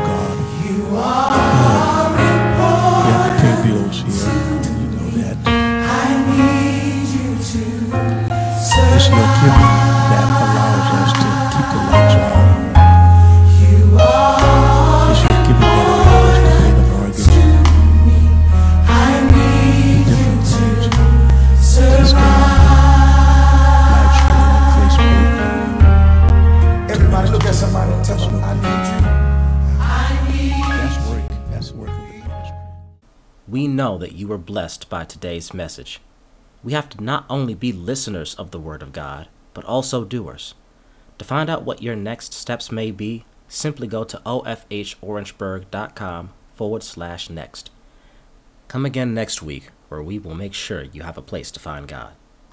[33.52, 36.00] We know that you were blessed by today's message.
[36.64, 40.54] We have to not only be listeners of the Word of God, but also doers.
[41.18, 47.30] To find out what your next steps may be, simply go to ofhorangeburg.com forward slash
[47.30, 47.72] next.
[48.70, 51.90] Come again next week, where we will make sure you have a place to find
[51.90, 52.14] God.